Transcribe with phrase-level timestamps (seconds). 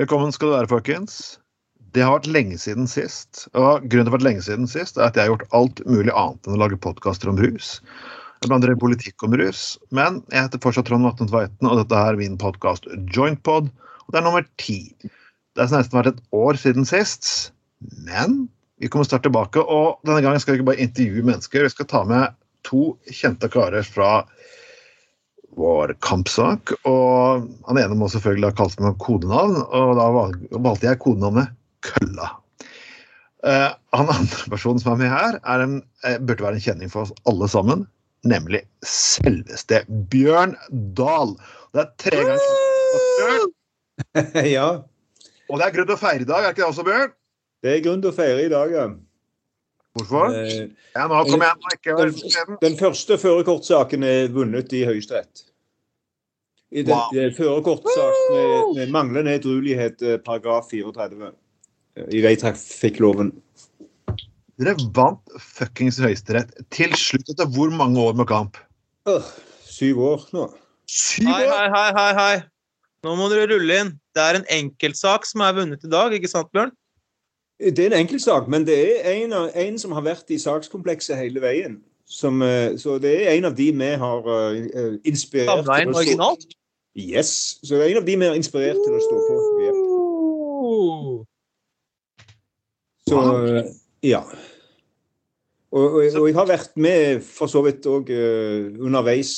[0.00, 1.14] Velkommen skal du være, folkens.
[1.92, 3.42] Det har vært lenge siden sist.
[3.52, 5.50] Og grunnen til at det har vært lenge siden sist, er at jeg har gjort
[5.58, 7.74] alt mulig annet enn å lage podkaster om rus.
[8.40, 9.74] Jeg blander politikk om rus.
[9.92, 13.68] Men jeg heter fortsatt Trond Vatne Tveiten, og dette er min podkast Jointpod.
[14.06, 14.78] Og det er nummer ti.
[15.04, 17.52] Det har nesten vært et år siden sist.
[18.08, 18.46] Men
[18.80, 21.68] vi kommer snart tilbake, og denne gangen skal vi ikke bare intervjue mennesker.
[21.68, 24.22] Vi skal ta med to kjente karer fra
[25.58, 26.74] vår kampsak.
[26.88, 32.34] Og han ene må selvfølgelig ha kalt meg kodenavn, og da valgte jeg kodenavnet Kølla.
[33.40, 36.92] Uh, han andre personen som er med her, er en, uh, burde være en kjenning
[36.92, 37.86] for oss alle sammen.
[38.28, 39.80] Nemlig selveste
[40.12, 40.52] Bjørn
[40.98, 41.32] Dahl.
[41.72, 43.48] Det er tre ganger
[44.48, 44.68] ja.
[45.48, 47.14] Og det er grunn til å feire i dag, er ikke det også, Bjørn?
[47.64, 48.84] Det er grunn til å feire i dag, ja.
[49.98, 50.30] Hvorfor?
[50.34, 51.62] Eh, ja, nå kom igjen.
[51.74, 55.46] Ikke den, den første førerkortsaken er vunnet i Høyesterett.
[56.70, 57.10] I den, Wow.
[57.10, 57.32] wow.
[57.34, 61.32] Førerkortsak med, med manglende edruelighet, eh, paragraf 34
[61.98, 63.32] eh, i veitrafikkloven.
[64.60, 68.60] Dere vant fuckings Høyesterett til slutt etter hvor mange år med kamp?
[69.10, 69.26] Øh,
[69.66, 70.46] syv år nå.
[70.86, 71.48] Syv år!
[71.50, 72.34] hei, hei, hei, hei.
[73.06, 73.94] Nå må dere rulle inn.
[74.14, 76.70] Det er en enkeltsak som er vunnet i dag, ikke sant, Bjørn?
[77.60, 81.18] Det er en enkeltsak, men det er en, av, en som har vært i sakskomplekset
[81.18, 81.76] hele veien.
[82.08, 86.46] Som, eh, så det er en av de vi har uh, inspirert Samla inn originalt?
[86.98, 87.60] Yes.
[87.62, 89.36] Så det er en av de vi har inspirert til å stå på.
[89.66, 89.76] Yep.
[93.10, 93.20] Så
[94.08, 94.22] ja.
[95.70, 99.34] Og, og, og jeg har vært med for så vidt òg underveis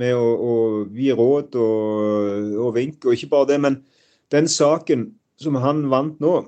[0.00, 0.54] med å, å
[0.94, 3.78] gi råd og, og vink, og ikke bare det, men
[4.32, 5.10] den saken
[5.40, 6.40] som han vant nå,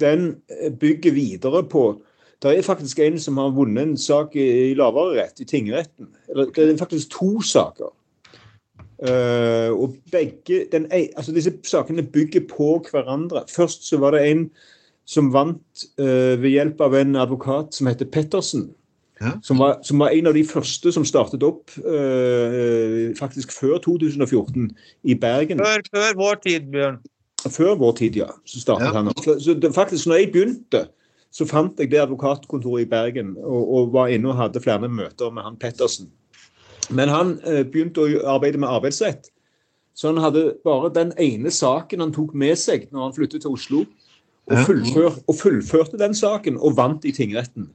[0.00, 0.34] den
[0.80, 1.84] bygger videre på
[2.42, 6.10] Det er faktisk en som har vunnet en sak i, i lavere rett, i tingretten.
[6.28, 7.92] Eller, det er faktisk to saker.
[9.02, 13.42] Eh, og begge, den, altså Disse sakene bygger på hverandre.
[13.56, 14.50] Først så var det en
[15.04, 18.70] som vant eh, ved hjelp av en advokat som heter Pettersen.
[19.20, 19.36] Ja.
[19.42, 24.70] Som, var, som var en av de første som startet opp eh, faktisk før 2014
[25.04, 25.60] i Bergen.
[25.62, 26.98] Før, før vår tid, Bjørn.
[27.50, 28.30] Før vår tid, ja.
[28.44, 28.92] Så startet Ja.
[28.92, 29.12] han.
[29.40, 30.86] Så, det, faktisk, når jeg begynte,
[31.34, 35.30] så fant jeg det advokatkontoret i Bergen og, og var inne og hadde flere møter
[35.34, 36.10] med han Pettersen.
[36.90, 39.30] Men han eh, begynte å arbeide med arbeidsrett.
[39.94, 43.54] Så han hadde bare den ene saken han tok med seg når han flyttet til
[43.54, 43.84] Oslo.
[44.44, 47.70] Og, fullfør, og fullførte den saken og vant i tingretten.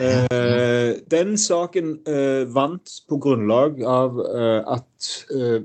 [0.00, 5.58] Eh, den saken eh, vant på grunnlag av eh, at eh,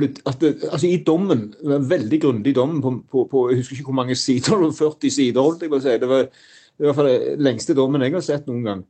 [0.00, 3.90] at det, altså I dommen, en veldig grundig dom på, på, på jeg husker ikke
[3.90, 5.40] hvor mange sider, det var 40 sider.
[5.42, 5.98] holdt jeg på å si.
[6.00, 8.84] Det var i hvert fall den lengste dommen jeg har sett noen gang.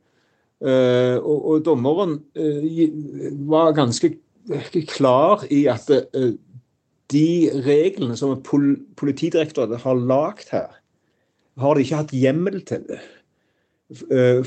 [0.63, 2.67] Uh, og, og dommeren uh,
[3.49, 4.13] var ganske
[4.87, 6.29] klar i at uh,
[7.11, 7.27] de
[7.65, 10.71] reglene som pol Politidirektoratet har lagd her,
[11.59, 13.01] har de ikke hatt hjemmel til det.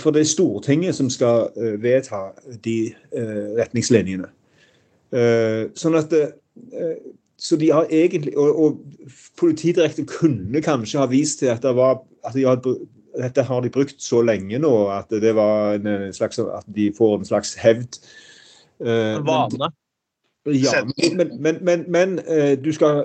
[0.01, 2.33] For det er Stortinget som skal vedta
[2.65, 2.89] de
[3.55, 4.27] retningslinjene.
[5.79, 6.17] Sånn at
[7.37, 8.79] Så de har egentlig Og, og
[9.39, 12.77] Politidirektoratet kunne kanskje ha vist til at, det var, at de hadde,
[13.17, 16.91] dette har de brukt så lenge nå at det var en eh, slags, at de
[16.97, 17.99] får en slags hevd.
[18.81, 19.71] Eh, vane.
[20.47, 23.05] ja, men, men, men, men eh, du skal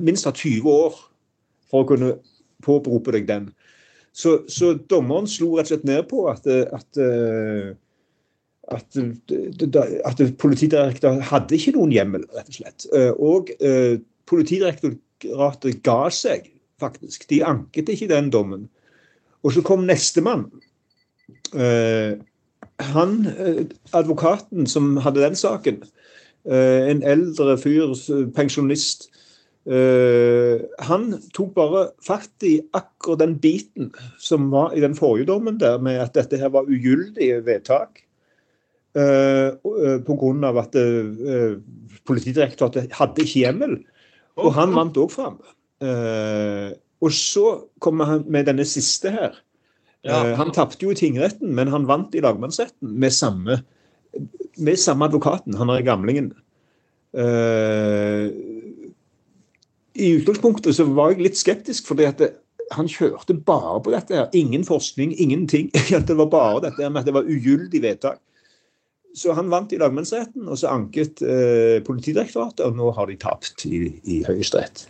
[0.00, 0.98] minst ha 20 år
[1.70, 2.12] for å kunne
[2.64, 3.50] påberope deg den.
[4.12, 7.74] Så, så dommeren slo rett og slett ned på at, eh, at, eh,
[8.70, 12.86] at, det- at Politidirektoratet hadde ikke noen hjemmel, rett og slett.
[12.92, 13.98] Eh, Og eh,
[14.28, 17.28] Politidirektoratet ga seg, faktisk.
[17.30, 18.68] De anket ikke den dommen.
[19.42, 20.50] Og så kom nestemann.
[21.54, 22.16] Eh,
[22.80, 25.82] Han, eh, advokaten som hadde den saken,
[26.48, 27.90] Eh, en eldre fyr,
[28.32, 29.08] pensjonist.
[29.68, 35.58] Eh, han tok bare fatt i akkurat den biten som var i den forrige dommen,
[35.60, 38.00] der med at dette her var ugyldige vedtak.
[38.96, 40.48] Uh, Pga.
[40.62, 41.58] at uh,
[42.08, 43.78] Politidirektoratet hadde ikke hjemmel.
[44.38, 45.38] Og han vant òg fram.
[45.82, 47.44] Eh, og så
[47.82, 49.38] kommer han med denne siste her.
[50.06, 50.22] Ja.
[50.24, 53.62] Eh, han tapte jo i tingretten, men han vant i lagmannsretten med samme
[54.58, 55.54] med samme advokaten.
[55.54, 56.32] Han er gamlingen.
[57.14, 58.26] Uh,
[59.94, 62.30] I utgangspunktet så var jeg litt skeptisk, fordi at det,
[62.74, 64.16] han kjørte bare på dette.
[64.16, 64.26] her.
[64.34, 65.70] Ingen forskning, ingenting.
[66.08, 68.18] Det var bare dette her med at det var ugyldig vedtak.
[69.18, 73.66] Så han vant i lagmannsretten, og så anket eh, Politidirektoratet, og nå har de tapt
[73.66, 74.86] i, i Høyesterett.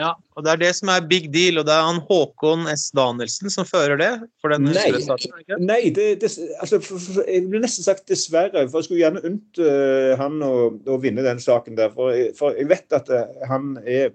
[0.00, 2.88] Ja, og det er det som er big deal, og det er han Håkon S.
[2.96, 4.10] Danielsen som fører det?
[4.58, 4.88] Nei.
[4.90, 5.58] ikke?
[5.62, 8.66] Nei, det, det, altså, for, for, jeg ville nesten sagt dessverre.
[8.66, 10.54] For jeg skulle gjerne unnt uh, han å,
[10.90, 11.94] å vinne den saken der.
[11.94, 14.10] For, for jeg vet at uh, han er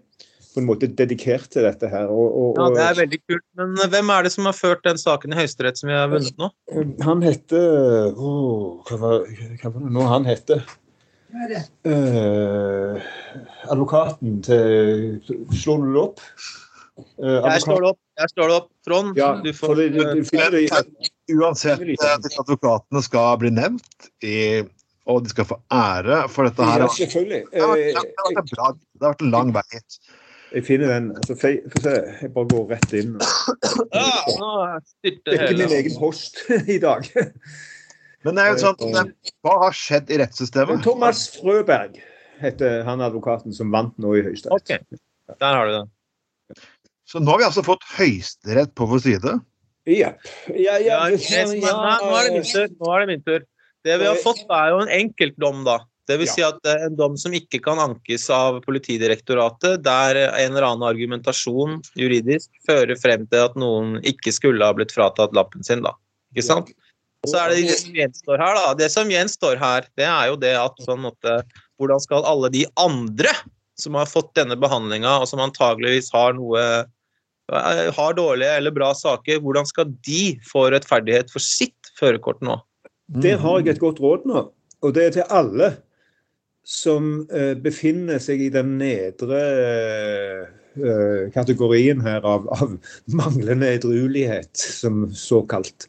[0.53, 2.09] på en måte dedikert til dette her.
[2.09, 3.45] Og, og, Ja, det er veldig kult.
[3.59, 6.11] Men eh, hvem er det som har ført den saken i Høyesterett som vi har
[6.11, 6.51] vunnet nå?
[7.05, 9.27] Han heter oh, hva, var,
[9.61, 10.63] hva var det nå han heter?
[11.85, 12.97] Uh,
[13.69, 15.19] advokaten til
[15.53, 16.23] Slår du det opp?
[17.21, 17.99] Uh, Jeg slår det opp.
[18.19, 18.69] Jeg slår det opp.
[18.87, 20.65] Trond, Ja, du får det, du, du finner det
[21.29, 24.63] Uansett, eh, disse advokatene skal bli nevnt, i,
[25.09, 26.85] og de skal få ære for dette her.
[26.85, 27.43] Ja, selvfølgelig.
[27.51, 29.99] Det har vært, Eh, det har vært, det har vært en lang vei hit.
[30.53, 31.09] Jeg finner den.
[31.15, 31.93] altså, fe- Få se,
[32.23, 33.11] jeg bare går rett inn.
[33.93, 36.39] Ja, styrte Det er ikke min egen host
[36.75, 37.05] i dag.
[38.25, 39.11] Men det er jo sånn,
[39.45, 40.81] hva har skjedd i rettssystemet?
[40.83, 41.99] Thomas Frøberg
[42.41, 44.57] heter han advokaten som vant nå i Høyesterett.
[44.57, 44.99] Ok,
[45.39, 46.65] der har du den.
[47.09, 49.37] Så nå har vi altså fått Høyesterett på vår side.
[49.89, 50.11] Ja.
[50.51, 52.67] Ja, ja, Ja, tur.
[52.75, 53.45] Nå er det min tur.
[53.87, 55.77] Det vi har fått, er jo en enkeltdom, da.
[56.09, 60.56] Det vil si at er en dom som ikke kan ankes av Politidirektoratet, der en
[60.56, 65.65] eller annen argumentasjon juridisk fører frem til at noen ikke skulle ha blitt fratatt lappen
[65.65, 65.94] sin, da.
[66.33, 66.71] Ikke sant?
[67.27, 68.73] Så er det det som gjenstår her, da.
[68.79, 71.41] Det som gjenstår her, det er jo det at sånn måte
[71.79, 73.31] Hvordan skal alle de andre
[73.79, 76.63] som har fått denne behandlinga, og som antageligvis har noe
[77.50, 82.59] har dårlige eller bra saker, hvordan skal de få rettferdighet for sitt førerkort nå?
[83.23, 84.44] Der har jeg et godt råd nå,
[84.85, 85.71] og det er til alle
[86.69, 89.42] som eh, befinner seg i den nedre
[90.77, 92.75] eh, kategorien her av, av
[93.10, 95.88] manglende edruelighet, som såkalt.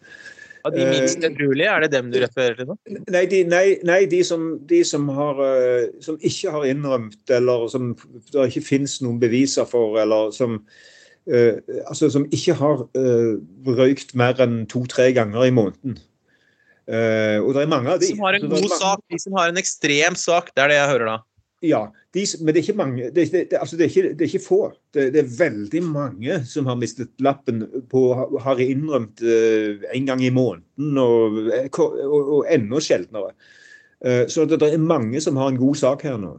[0.65, 2.79] Av de minst edruelige, er det dem du refererer til nå?
[3.13, 7.69] Nei, de, nei, nei, de, som, de som, har, eh, som ikke har innrømt, eller
[7.73, 7.93] som
[8.33, 10.63] det ikke finnes noen beviser for, eller som,
[11.29, 11.55] uh,
[11.87, 13.35] altså, som ikke har uh,
[13.69, 16.01] røykt mer enn to-tre ganger i måneden.
[16.91, 19.19] Eh, og det er mange av De som har en er god mange- sak, de
[19.23, 21.19] som har en ekstrem sak, det er det jeg hører da.
[21.63, 23.11] Ja, de, men det er ikke mange.
[23.13, 24.61] Det, det, det, altså det, er, ikke, det er ikke få.
[24.97, 28.05] Det, er veldig mange som har mistet lappen på
[28.41, 31.37] Har innrømt uh, en gang i måneden, og,
[31.77, 33.35] og, og enda sjeldnere.
[34.01, 36.39] Uh, så det, det er mange som har en god sak her nå.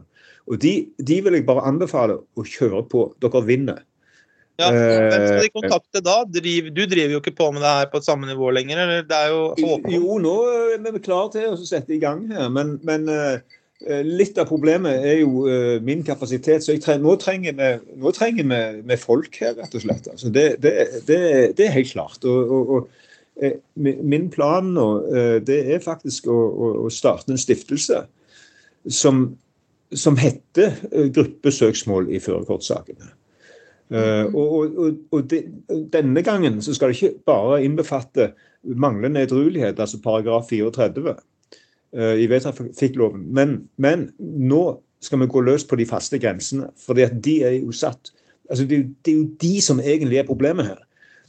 [0.50, 3.06] Og de, de vil jeg bare anbefale å kjøre på.
[3.22, 3.84] Dere vinner.
[4.62, 6.18] Ja, Hvem skal de Eh, kontakte da?
[6.28, 9.02] Driv, du driver jo ikke på med det her på et samme nivå lenger, eller?
[9.08, 9.42] Det er jo.
[9.90, 10.36] Jo, nå
[10.76, 15.06] er vi klare til å sette i gang her, men, men eh, litt av problemet
[15.08, 16.64] er jo eh, min kapasitet.
[16.64, 17.70] Så jeg nå trenger vi,
[18.00, 20.10] nå trenger vi, vi folk her, rett og slett.
[20.14, 20.74] Altså, det, det,
[21.08, 21.22] det,
[21.58, 22.24] det er helt klart.
[22.24, 22.90] Og, og, og
[23.74, 24.88] min plan nå,
[25.48, 28.02] det er faktisk å, å, å starte en stiftelse
[28.92, 29.24] som,
[29.94, 30.76] som heter
[31.16, 33.08] Gruppesøksmål i førerkortsakene.
[33.92, 35.42] Eh, og og, og, de,
[35.92, 38.32] denne gangen så skal det ikke bare innbefatte
[38.64, 44.62] manglende edruelighet, altså paragraf 34 uh, i veitrafikkloven, men, men nå
[45.02, 46.70] skal vi gå løs på de faste grensene.
[46.78, 48.12] fordi at de er jo satt
[48.48, 50.80] altså det, det er jo de som egentlig er problemet her.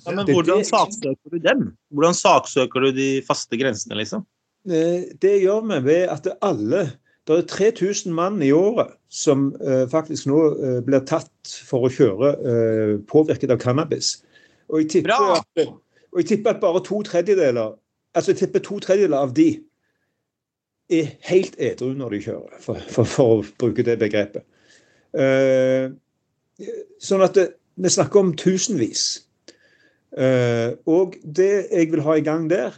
[0.05, 1.77] Ja, men Det- hvordan det- saksøker du dem?
[1.91, 4.25] Hvordan saksøker du de faste grensene, liksom?
[4.69, 6.91] Eh, Det gjør vi ved at alle
[7.27, 11.91] Det er 3000 mann i året som eh, faktisk nå eh, blir tatt for å
[11.93, 14.17] kjøre eh, påvirket av cannabis.
[14.67, 15.63] Og jeg tipper, at,
[16.11, 17.77] og jeg tipper at bare to tredjedeler
[18.13, 19.49] altså jeg tipper to tredjedeler av de
[20.93, 24.45] er helt edru når de kjører, for, for, for å bruke det begrepet.
[25.17, 25.89] Eh,
[27.01, 27.47] sånn at det,
[27.81, 29.23] vi snakker om tusenvis.
[30.13, 32.75] Eh, og det jeg vil ha i gang der,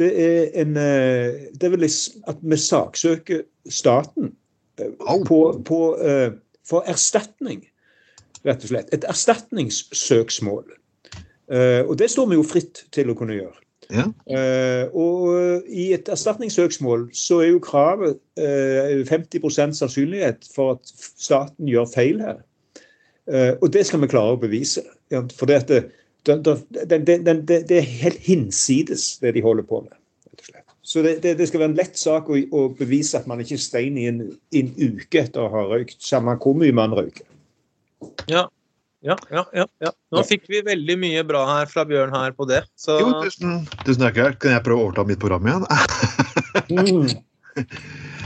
[0.00, 4.32] det er en eh, Det vel at vi saksøker staten
[4.78, 4.90] eh,
[5.26, 6.32] på, på, eh,
[6.68, 7.64] for erstatning,
[8.46, 8.92] rett og slett.
[8.94, 10.64] Et erstatningssøksmål.
[11.52, 13.58] Eh, og det står vi jo fritt til å kunne gjøre.
[13.92, 14.06] Ja.
[14.96, 21.90] Og i et erstatningssøksmål så er jo kravet eh, 50% sannsynlighet for at staten gjør
[21.90, 22.38] feil her.
[23.60, 24.86] Og det skal vi klare å bevise.
[25.36, 25.82] For det, det,
[26.24, 27.36] det,
[27.68, 29.92] det er helt hinsides, det de holder på med.
[30.82, 33.54] Så det, det, det skal være en lett sak å, å bevise at man ikke
[33.54, 34.24] er stein i en,
[34.58, 37.26] en uke etter å ha røykt, samme hvor mye man røyker.
[38.30, 38.48] Ja.
[39.02, 39.90] Ja, ja, ja, ja.
[40.14, 40.26] Nå Ja.
[40.26, 42.60] fikk vi veldig mye bra her fra Bjørn her på det.
[42.78, 44.20] Så Jo, tusen, tusen takk.
[44.42, 45.66] Kan jeg prøve å overta mitt program igjen?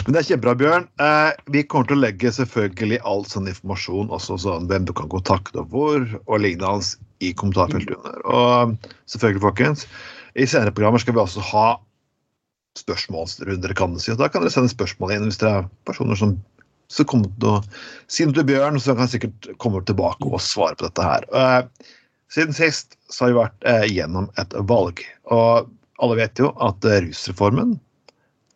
[0.07, 0.85] Men det er kjempebra, Bjørn.
[1.03, 5.09] Eh, vi kommer til å legge selvfølgelig all sånn informasjon, også sånn hvem du kan
[5.11, 6.85] kontakte og hvor, og lignende
[7.25, 8.21] i kommentarfeltet under.
[8.29, 8.77] Og
[9.11, 9.87] selvfølgelig, folkens,
[10.37, 11.67] i senere programmer skal vi også ha
[12.81, 14.13] spørsmålsrunder, kan du si.
[14.13, 16.37] Og da kan dere sende spørsmål inn hvis dere er personer som
[16.93, 17.61] så kommer til å
[18.13, 21.27] si noe til Bjørn, så han kan sikkert komme tilbake og svare på dette her.
[21.35, 21.91] Uh,
[22.33, 25.03] siden sist så har vi vært uh, gjennom et valg.
[25.35, 27.75] Og alle vet jo at uh, rusreformen,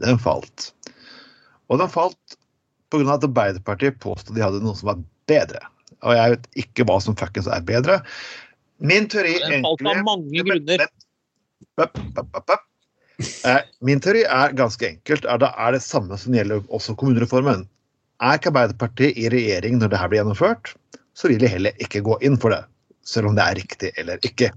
[0.05, 0.71] den falt.
[1.71, 2.39] Og den falt
[2.91, 3.17] pga.
[3.17, 5.63] at Arbeiderpartiet påstod de hadde noe som var bedre.
[6.07, 8.01] Og jeg vet ikke hva som fuckings er bedre.
[8.81, 10.87] Min teori Den falt av mange grunner.
[11.81, 12.61] Eh,
[13.87, 15.27] min teori er ganske enkelt.
[15.29, 17.67] Er det er det samme som gjelder også kommunereformen.
[18.21, 20.75] Er ikke Arbeiderpartiet i regjering når det her blir gjennomført,
[21.17, 22.63] så vil de heller ikke gå inn for det.
[23.07, 24.51] Selv om det er riktig eller ikke.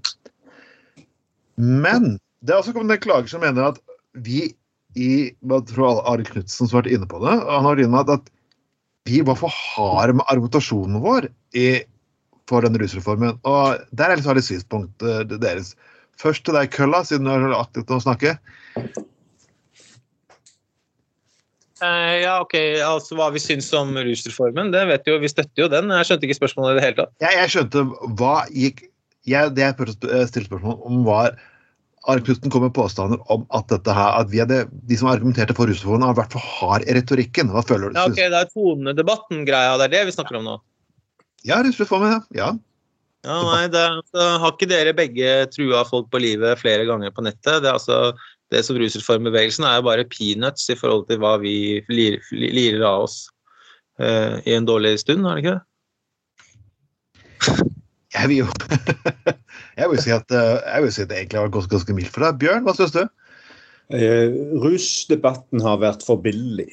[1.58, 3.80] Men det er også kommet en klager som mener at
[4.26, 4.52] vi
[5.00, 8.28] i jeg tror Arild Knutsen som har vært inne på det, han har vært at
[9.10, 11.28] vi var for harde med argumentasjonen vår
[11.60, 11.84] i,
[12.48, 13.40] for den rusreformen.
[13.48, 15.74] Og der er liksom litt synspunktet deres.
[16.22, 18.38] Først til deg, Kølla, siden du har aktivt å snakke.
[21.84, 22.56] Eh, ja, ok,
[22.86, 25.92] altså Hva vi syns om rusreformen, det vet jo, vi støtter jo den.
[25.92, 27.16] Jeg skjønte ikke spørsmålet i det hele tatt.
[27.24, 27.88] Jeg, jeg skjønte
[28.20, 28.86] hva gikk
[29.24, 31.36] jeg, Det jeg stilte å stille spørsmål om, var
[32.04, 35.72] Knutsen kom med påstander om at, dette her, at vi hadde, de som argumenterte for
[35.72, 37.48] rusreformen, har vært for hard i retorikken.
[37.54, 37.96] Hva føler du?
[37.96, 40.58] Ja, ok, Det er tonedebatten-greia, det er det vi snakker om nå?
[41.48, 42.50] Ja, rusreformen, ja.
[43.24, 47.24] Ja, nei, det, altså, Har ikke dere begge trua folk på livet flere ganger på
[47.24, 47.62] nettet?
[47.64, 48.00] Det, er altså,
[48.52, 51.56] det som rusreformbevegelsen er jo bare peanuts i forhold til hva vi
[51.88, 53.22] lirer, lirer av oss
[54.02, 55.64] uh, i en dårlig stund, er det ikke det?
[58.14, 58.50] Jeg vil jo
[59.80, 62.14] jeg vil si at, eh, jeg vil si at det egentlig har ganske, ganske mildt
[62.14, 62.40] for deg.
[62.44, 63.02] Bjørn, hva syns du?
[63.94, 66.70] Eh, rusdebatten har vært for billig.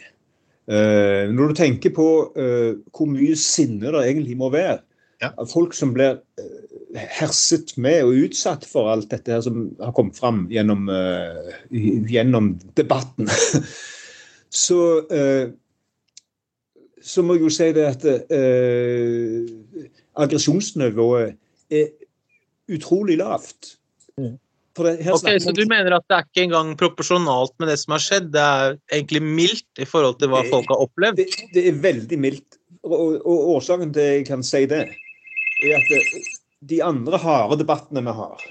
[0.70, 2.06] Eh, når du tenker på
[2.38, 4.82] eh, hvor mye sinne det egentlig må være
[5.20, 5.32] Ja.
[5.48, 10.16] folk som blir eh, herset med og utsatt for alt dette her som har kommet
[10.18, 11.50] fram gjennom, uh,
[12.08, 13.28] gjennom debatten,
[14.64, 14.80] så
[15.12, 15.52] uh,
[17.00, 19.84] så må jeg jo si det at uh,
[20.20, 21.36] aggresjonsnivået
[21.72, 21.90] er
[22.70, 23.74] utrolig lavt.
[24.20, 24.36] Mm.
[24.76, 27.78] For det, her Ok, Så du mener at det er ikke engang proporsjonalt med det
[27.80, 28.30] som har skjedd?
[28.34, 31.16] Det er egentlig mildt i forhold til hva Det- folk har opplevd?
[31.16, 32.58] det, det er veldig mildt.
[32.84, 34.86] Og, og årsaken til jeg kan si det,
[35.62, 35.92] er at
[36.70, 38.42] de andre harde debattene vi har,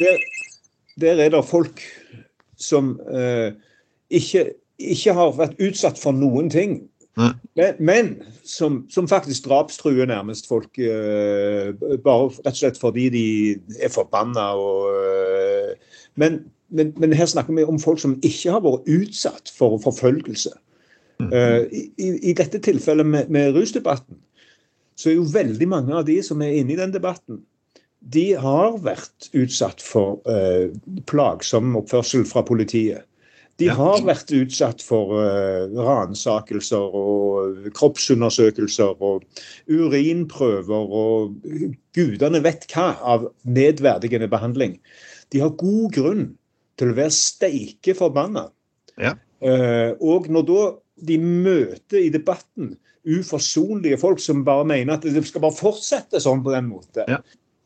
[0.00, 0.22] der,
[1.00, 1.82] der er det folk
[2.60, 3.52] som eh,
[4.10, 6.80] ikke, ikke har vært utsatt for noen ting.
[7.18, 7.32] Nei.
[7.58, 8.08] Men, men
[8.46, 11.72] som, som faktisk drapstruer nærmest folk, eh,
[12.04, 13.26] bare rett og slett fordi de
[13.82, 15.74] er forbanna og eh,
[16.20, 20.52] men, men, men her snakker vi om folk som ikke har vært utsatt for forfølgelse.
[21.20, 21.62] Eh,
[22.00, 24.16] i, I dette tilfellet med, med rusdebatten,
[25.00, 27.40] så er jo veldig mange av de som er inne i den debatten,
[28.00, 30.72] de har vært utsatt for eh,
[31.08, 33.04] plagsom oppførsel fra politiet.
[33.60, 39.26] De har vært utsatt for uh, ransakelser og kroppsundersøkelser og
[39.68, 41.34] urinprøver og
[41.96, 44.78] gudene vet hva av nedverdigende behandling.
[45.28, 46.24] De har god grunn
[46.80, 48.46] til å være steike forbanna.
[48.96, 49.18] Ja.
[49.44, 50.62] Uh, og når da
[51.10, 52.74] de møter i debatten
[53.08, 57.18] uforsonlige folk som bare mener at det skal bare fortsette sånn på den måten, Ja.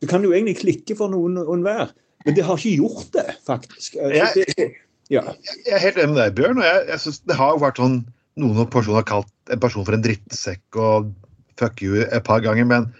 [0.02, 1.90] Du kan jo egentlig klikke for noen og enhver.
[2.26, 3.96] Men det har ikke gjort det, faktisk.
[3.96, 4.66] Eh, Jeg- det,
[5.10, 5.22] ja.
[5.66, 6.58] Jeg er helt enig med deg, Bjørn.
[6.58, 8.04] og jeg, jeg synes Det har jo vært sånn
[8.36, 11.12] Noen personer har kalt en person for en drittsekk og
[11.56, 12.92] fuck you et par ganger, men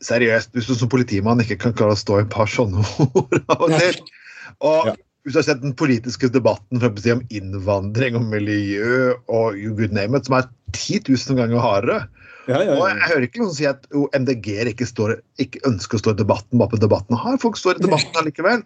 [0.00, 2.80] seriøst, hvis du som politimann ikke kan klare å stå i et par sånne
[3.14, 4.00] ord av og til
[4.60, 4.96] Og.
[5.24, 10.18] Hvis du har sett den politiske debatten om innvandring og miljø og you good name
[10.18, 12.00] it, som er 10 000 ganger hardere
[12.44, 14.84] Ja, ja, Og jeg hører ikke noen si at jo, MDG-er ikke,
[15.40, 17.38] ikke ønsker å stå i debatten bare på debatten har.
[17.40, 18.60] Folk står i debatten allikevel.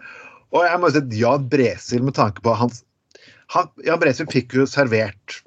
[0.51, 2.83] Og jeg må si at Jan Bresil, med tanke på hans
[3.55, 5.39] han, Jan Bresil fikk jo servert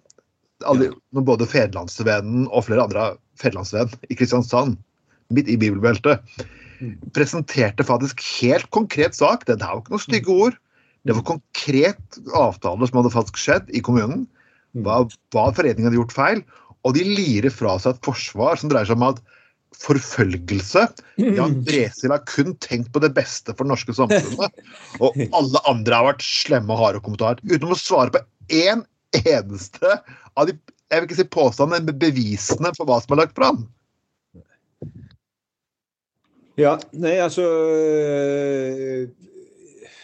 [0.63, 3.09] alle, både Federlandsvennen og flere andre
[3.41, 4.79] Federlandsvenn i Kristiansand,
[5.35, 6.23] midt i bibelbeltet,
[6.81, 6.95] Mm.
[7.13, 9.45] presenterte faktisk helt konkret sak.
[9.45, 10.55] Det er jo ikke noen stygge ord.
[11.07, 14.27] Det var konkret avtaler som hadde faktisk skjedd i kommunen.
[14.85, 15.01] Hva,
[15.33, 16.41] hva foreningen hadde gjort feil.
[16.87, 19.21] Og de lirer fra seg et forsvar som dreier seg om at
[19.81, 20.83] forfølgelse
[21.21, 24.61] Jan Bresil har kun tenkt på det beste for det norske samfunnet.
[24.99, 27.41] Og alle andre har vært slemme og harde kommentarer.
[27.47, 28.23] Uten å svare på
[28.61, 28.83] én
[29.23, 29.97] eneste
[30.35, 30.57] av de
[30.91, 33.61] jeg vil ikke si påstandene, men bevisene for hva som er lagt fram.
[36.59, 37.45] Ja, nei, altså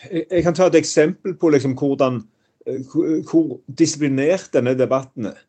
[0.05, 2.21] jeg, kan ta et eksempel på liksom hvordan
[2.67, 2.81] øh,
[3.29, 5.39] hvor, disiplinert denne debatten er.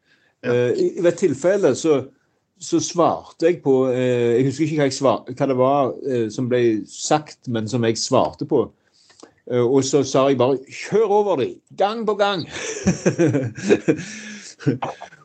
[0.44, 0.54] Ja.
[0.54, 2.02] Eh, I hvert et tilfelle så,
[2.60, 6.26] så svarte jeg på eh, Jeg husker ikke hva, jeg svar, hva det var eh,
[6.30, 8.64] som ble sagt, men som jeg svarte på.
[9.50, 12.46] Eh, og så sa jeg bare 'kjør over dem', gang på gang.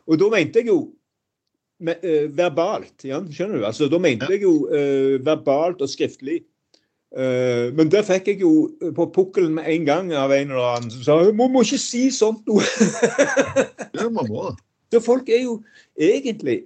[0.07, 0.93] Og da mente jeg jo
[1.79, 3.03] verbalt.
[3.03, 3.65] Ja, skjønner du?
[3.65, 4.67] Altså, da mente jeg jo
[5.23, 6.43] verbalt og skriftlig.
[7.13, 10.93] Uh, men det fikk jeg jo på pukkelen med en gang av en eller annen
[10.95, 12.65] som sa man må ikke si sånt noe.
[13.99, 14.47] ja, man må.
[14.93, 15.59] Så folk er jo
[15.93, 16.63] egentlig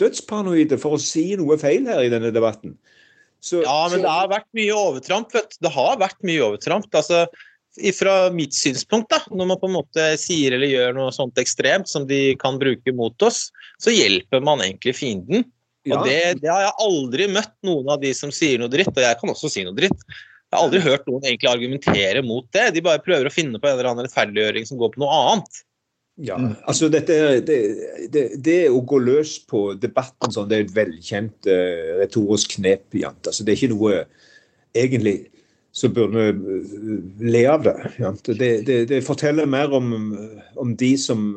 [0.00, 2.74] dødsparanoide for å si noe feil her i denne debatten.
[3.42, 4.04] Så, ja, men så...
[4.04, 5.32] det har vært mye overtramp.
[5.34, 5.56] vet du.
[5.66, 6.88] Det har vært mye overtramp.
[6.94, 7.24] Altså,
[7.96, 11.88] fra mitt synspunkt, da, når man på en måte sier eller gjør noe sånt ekstremt
[11.90, 13.46] som de kan bruke mot oss,
[13.82, 15.48] så hjelper man egentlig fienden.
[15.82, 15.96] Ja.
[15.98, 19.02] Og det, det, har jeg aldri møtt noen av de som sier noe dritt, og
[19.02, 20.04] jeg kan også si noe dritt.
[20.52, 22.68] Jeg har aldri hørt noen egentlig argumentere mot det.
[22.76, 25.62] De bare prøver å finne på en eller annen rettferdiggjøring som går på noe annet.
[26.20, 26.36] Ja,
[26.68, 27.58] altså dette, det,
[28.12, 32.84] det, det, å gå løs på debatten sånn, det er et velkjent uh, retorisk knep.
[33.00, 33.24] Jant.
[33.24, 34.02] Altså, det er ikke noe
[34.76, 35.16] egentlig
[35.72, 36.98] så burde vi uh,
[37.32, 37.76] le av det.
[38.28, 38.50] Det,
[38.92, 39.94] det, forteller mer om,
[40.60, 41.30] om, de som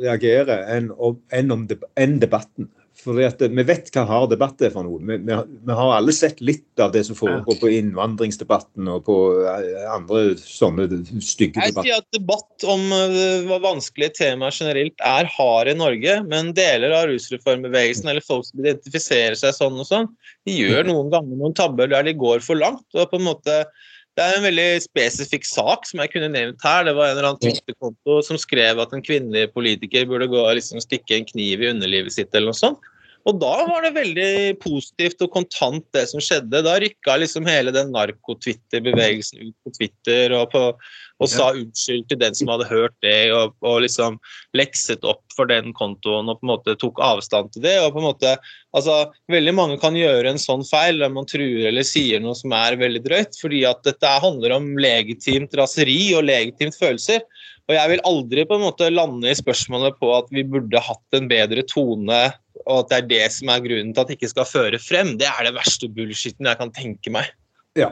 [0.00, 0.88] reagerer, enn,
[1.36, 1.68] enn om
[2.00, 2.72] enn debatten.
[3.02, 5.00] For Vi vet hva hard debatt er for noe.
[5.02, 9.16] Vi, vi, vi, har alle sett litt av det som foregår på innvandringsdebatten og på
[9.42, 10.86] eh, andre sånne
[11.18, 11.82] stygge debatter.
[11.82, 16.52] Jeg sier at debatt om uh, hva vanskelige temaer generelt er hard i Norge, men
[16.54, 20.12] deler av rusreformbevegelsen eller folk som identifiserer seg sånn og sånn,
[20.46, 22.86] de gjør noen ganger noen tabber der de går for langt.
[22.94, 23.64] og på en måte
[24.12, 26.84] det er en veldig spesifikk sak som jeg kunne nevnt her.
[26.84, 30.58] Det var en eller annen Twitter-konto som skrev at en kvinnelig politiker burde gå og
[30.58, 32.90] liksom stikke en kniv i underlivet sitt eller noe sånt.
[33.28, 36.62] Og da var det veldig positivt og kontant det som skjedde.
[36.66, 40.62] Da rykka liksom hele den narko-Twitter-bevegelsen ut på Twitter og, på,
[41.22, 44.18] og sa unnskyld til den som hadde hørt det, og, og, liksom
[44.58, 47.76] lekset opp for den kontoen og på en måte tok avstand til det.
[47.84, 48.34] og på en måte,
[48.74, 48.98] altså
[49.32, 52.76] Veldig mange kan gjøre en sånn feil der man truer eller sier noe som er
[52.80, 57.22] veldig drøyt, fordi at dette handler om legitimt raseri og legitimt følelser.
[57.70, 61.18] Og jeg vil aldri på en måte lande i spørsmålet på at vi burde hatt
[61.18, 62.24] en bedre tone
[62.66, 65.14] og at det er det som er grunnen til at det ikke skal føre frem,
[65.20, 67.30] det er det verste bullshitten jeg kan tenke meg.
[67.78, 67.90] Ja.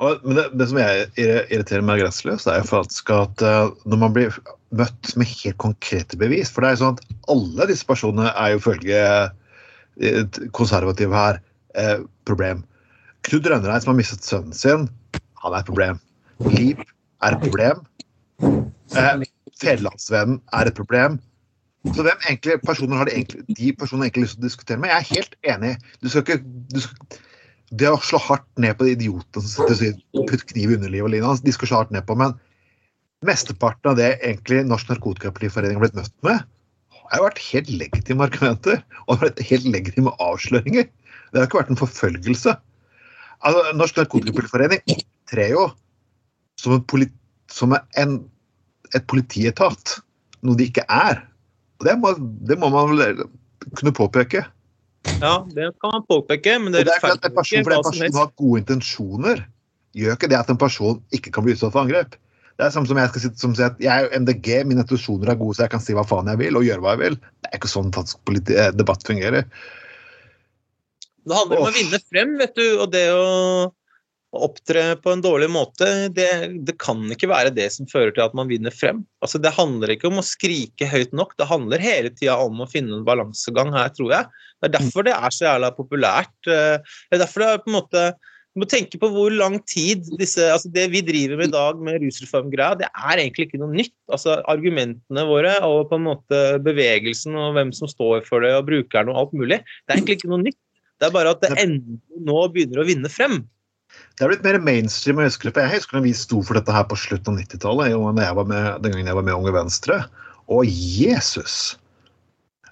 [0.00, 4.14] Men det, det, som jeg irriterer meg grenseløst, er jo faktisk at uh, når man
[4.16, 4.38] blir
[4.72, 8.54] møtt med helt konkrete bevis For det er jo sånn at alle disse personene er
[8.54, 11.40] jo følge uh, konservative her
[11.76, 12.62] eh, problem.
[13.28, 14.86] Knut Rønnereid som har mistet sønnen sin,
[15.42, 16.00] han er et problem.
[16.54, 16.80] Liv
[17.20, 17.82] er et problem.
[18.40, 19.24] Uh,
[19.60, 21.18] Federlandsvennen er et problem.
[21.94, 24.92] Så hvem egentlig personer har de, egentlig, de personene egentlig lyst til å diskutere med?
[24.92, 25.72] Jeg er helt enig.
[26.04, 26.38] Du skal ikke,
[26.74, 27.18] du skal,
[27.80, 31.44] det å slå hardt ned på de idiotene som putter kniv i underlivet og lignende,
[31.46, 32.34] de skal slå hardt ned på, men
[33.26, 36.42] mesteparten av det egentlig Norsk Narkotikapolitiforening har blitt møtt med,
[37.10, 40.88] har jo vært helt legitime argumenter og har vært helt legitime avsløringer.
[41.30, 42.56] Det har ikke vært en forfølgelse.
[43.40, 45.00] Altså, Norsk Narkotikapolitiforening
[45.30, 45.68] trer jo
[46.60, 47.14] som, en politi,
[47.50, 48.16] som en,
[48.94, 49.98] et politietat,
[50.46, 51.22] noe de ikke er.
[51.80, 52.14] Og det må,
[52.48, 53.22] det må man vel
[53.76, 54.44] kunne påpeke.
[55.20, 58.18] Ja, det kan man påpeke, men det, det er ikke en person, for en person
[58.20, 59.44] har gode intensjoner,
[59.96, 62.16] gjør ikke det at en person ikke kan bli utsatt for angrep.
[62.60, 64.84] Det er samme som jeg skal si, som sier at jeg er jo MDG, mine
[64.84, 67.02] intensjoner er gode, så jeg kan si hva faen jeg vil, og gjøre hva jeg
[67.06, 67.14] vil.
[67.40, 69.46] Det er ikke sånn eh, debatt fungerer.
[71.24, 73.24] Det handler om å vinne frem, vet du, og det å
[74.30, 76.28] å opptre på en dårlig måte, det,
[76.66, 79.02] det, kan ikke være det som fører til at man vinner frem.
[79.24, 82.68] Altså, det handler ikke om å skrike høyt nok, det handler hele tida om å
[82.70, 84.42] finne en balansegang her, tror jeg.
[84.60, 86.34] Det er derfor det er så jævla populært.
[86.46, 86.78] Eh,
[87.10, 88.10] det er derfor det er på en måte
[88.50, 91.82] du må tenke på hvor lang tid disse, altså det vi driver med i dag
[91.86, 93.94] med rusreformgreia, det er egentlig ikke noe nytt.
[94.10, 98.66] Altså Argumentene våre og på en måte bevegelsen og hvem som står for det og
[98.66, 100.58] brukerne og alt mulig, det er egentlig ikke noe nytt.
[100.98, 103.38] Det er bare at det endelig nå begynner å vinne frem.
[104.16, 105.20] Det er blitt mer mainstream.
[105.22, 108.92] Jeg husker, jeg husker da vi sto for dette her på slutten av 90-tallet, den
[108.92, 110.02] gangen jeg var med Unge Venstre.
[110.50, 111.54] Å, Jesus!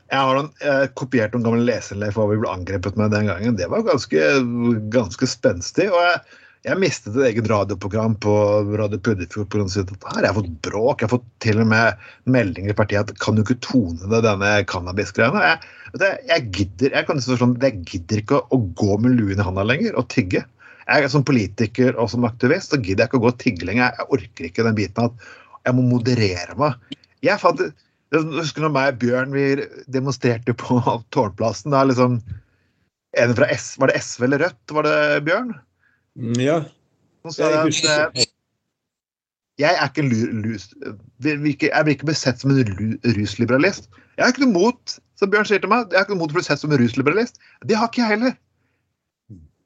[0.08, 3.28] Jeg har noen, jeg kopiert noen gamle leserinnlegg for hva vi ble angrepet med den
[3.28, 3.56] gangen.
[3.58, 4.28] Det var ganske,
[4.92, 5.88] ganske spenstig.
[5.92, 6.20] og jeg,
[6.68, 8.34] jeg mistet et eget radioprogram på
[8.80, 9.66] Radio Puddefjord pga.
[9.68, 9.98] dette.
[10.04, 10.20] her.
[10.24, 11.00] Jeg har fått bråk.
[11.00, 14.24] Jeg har fått til og med meldinger i partiet at kan du ikke tone ned
[14.26, 15.44] denne cannabisgreiene?
[15.44, 19.48] Jeg, jeg, gidder jeg kan sånn, jeg gidder ikke å, å gå med luen i
[19.48, 20.44] handa lenger og tygge
[20.88, 23.92] jeg Som politiker og som aktivist så gidder jeg ikke å gå og tigge lenger.
[23.98, 25.28] Jeg orker ikke den biten at
[25.66, 26.96] jeg må moderere meg.
[27.24, 27.60] Jeg fant,
[28.14, 29.46] husker når meg og Bjørn vi
[29.92, 30.78] demonstrerte på
[31.14, 31.74] Tårnplassen.
[31.74, 32.22] da liksom
[33.18, 35.52] en fra S, Var det SV eller Rødt, var det Bjørn?
[36.16, 36.58] Mm, ja.
[37.36, 38.26] Jeg, at,
[39.58, 40.68] jeg er ikke lus,
[41.24, 43.90] jeg blir ikke besett som en rusliberalist.
[44.16, 46.32] Jeg har ikke noe mot som Bjørn sier til meg, jeg har ikke noe mot
[46.32, 47.40] å bli sett som en rusliberalist.
[47.66, 48.36] Det har ikke jeg heller.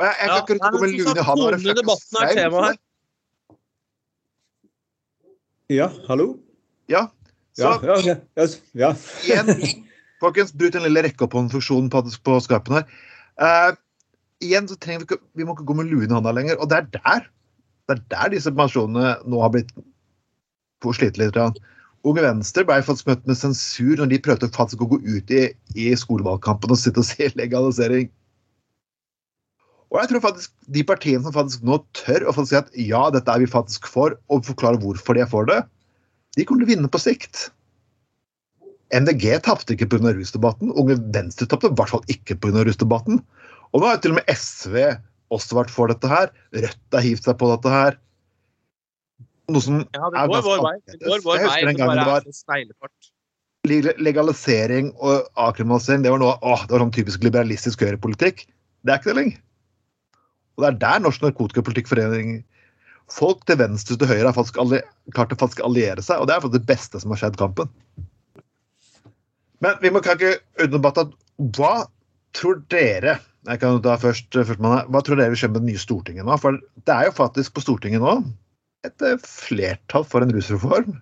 [0.02, 1.74] Jeg, jeg kan ikke gå med lune i handa.
[1.78, 2.78] Debatten er tema her.
[5.72, 6.34] Ja, hallo?
[6.90, 7.06] Ja.
[7.56, 8.46] Så, ja, ja,
[8.80, 8.90] ja,
[9.26, 9.82] igjen,
[10.22, 12.86] Folkens, bruk den lille rekkeoppholdsfunksjonen på, på skarpen her.
[13.36, 13.74] Uh,
[14.44, 16.56] igjen så trenger vi ikke Vi må ikke gå med luen i hånda lenger.
[16.62, 17.28] Og det er der
[17.90, 19.72] det er der disse pensjonene nå har blitt
[20.96, 21.36] slitt litt.
[21.36, 21.60] litt.
[22.08, 25.44] Unge Venstre ble faktisk møtt med sensur når de prøvde faktisk å gå ut i,
[25.78, 28.08] i skolevalgkampen og sitte og se legalisering.
[29.92, 33.28] Og jeg tror faktisk de partiene som faktisk nå tør å si at ja, dette
[33.28, 35.60] er vi faktisk for, og forklare hvorfor de er for det,
[36.38, 37.50] de kommer til å vinne på sikt.
[38.92, 40.12] MDG tapte ikke pga.
[40.16, 40.72] rusdebatten.
[40.80, 42.64] Unge Venstre tapte i hvert fall ikke pga.
[42.64, 43.20] rusdebatten.
[43.72, 44.76] Og nå har til og med SV
[45.32, 46.32] også vært for dette her.
[46.56, 48.00] Rødt har hivd seg på dette her.
[49.52, 50.74] Noe som ja, det går vår vei.
[50.88, 51.62] Det går vår vei.
[51.68, 53.94] Det bare er en.
[54.02, 58.46] Legalisering og avkriminalisering det var noe, åh, det var sånn typisk liberalistisk høyrepolitikk.
[58.82, 59.40] Det er ikke det lenger.
[60.56, 62.42] Og Det er der Norsk Narkotikapolitikkforening
[63.12, 66.62] Folk til venstre til høyre har klart å faktisk alliere seg, og det er faktisk
[66.62, 67.68] det beste som har skjedd kampen.
[69.60, 71.12] Men vi må ikke underbatte at
[71.58, 71.74] hva
[72.32, 75.82] tror dere jeg kan da først, først Hva tror dere vil skje med det nye
[75.82, 76.36] Stortinget nå?
[76.38, 78.20] For det er jo faktisk på Stortinget nå
[78.86, 80.96] et eh, flertall for en rusreform.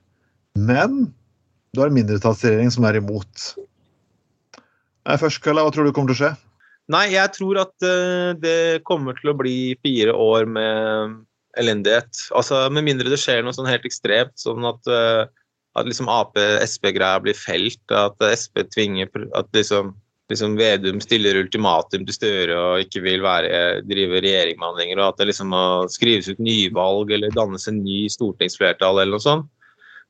[0.57, 1.13] Men
[1.73, 3.51] du har en mindretallsregjering som er imot.
[5.21, 6.33] Først, Kalla, hva tror du kommer til å skje?
[6.91, 11.19] Nei, jeg tror at uh, det kommer til å bli fire år med
[11.61, 12.11] elendighet.
[12.37, 15.27] Altså, Med mindre det skjer noe sånn helt ekstremt, sånn at, uh,
[15.79, 19.95] at liksom Ap-Sp-greia blir felt, at Sp tvinger at liksom
[20.31, 25.21] liksom Vedum stiller ultimatum til Støre og ikke vil være, drive regjering lenger, og at
[25.21, 29.49] det liksom må skrives ut nyvalg eller dannes en ny stortingsflertall eller noe sånt,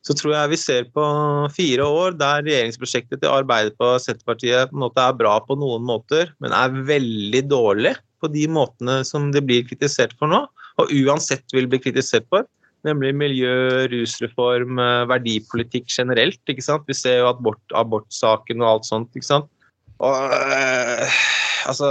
[0.07, 1.05] så tror jeg vi ser på
[1.53, 5.85] fire år der regjeringsprosjektet til Arbeiderpartiet og Senterpartiet på en måte er bra på noen
[5.85, 10.45] måter, men er veldig dårlig på de måtene som det blir kritisert for nå,
[10.81, 12.49] og uansett vil bli kritisert for.
[12.89, 13.53] Nemlig miljø,
[13.93, 16.41] rusreform, verdipolitikk generelt.
[16.49, 16.87] ikke sant?
[16.89, 19.13] Vi ser jo abort, abortsaken og alt sånt.
[19.13, 19.51] ikke sant?
[20.01, 21.21] Og øh,
[21.69, 21.91] altså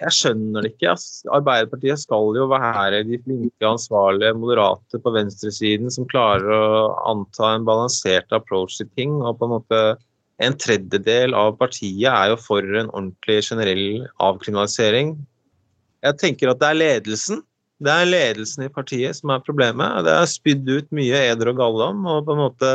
[0.00, 0.92] Jeg skjønner det ikke.
[0.94, 1.24] Altså.
[1.36, 7.66] Arbeiderpartiet skal jo være de flinke, ansvarlige, moderate på venstresiden som klarer å anta en
[7.68, 9.20] balansert approach til ting.
[9.22, 9.82] og på en måte
[10.40, 15.14] en tredjedel av partiet er jo for en ordentlig generell avkriminalisering.
[16.00, 17.42] Jeg tenker at det er ledelsen.
[17.80, 20.04] Det er ledelsen i partiet som er problemet.
[20.04, 22.06] Det er spydd ut mye eder og gallom.
[22.08, 22.70] og på en måte,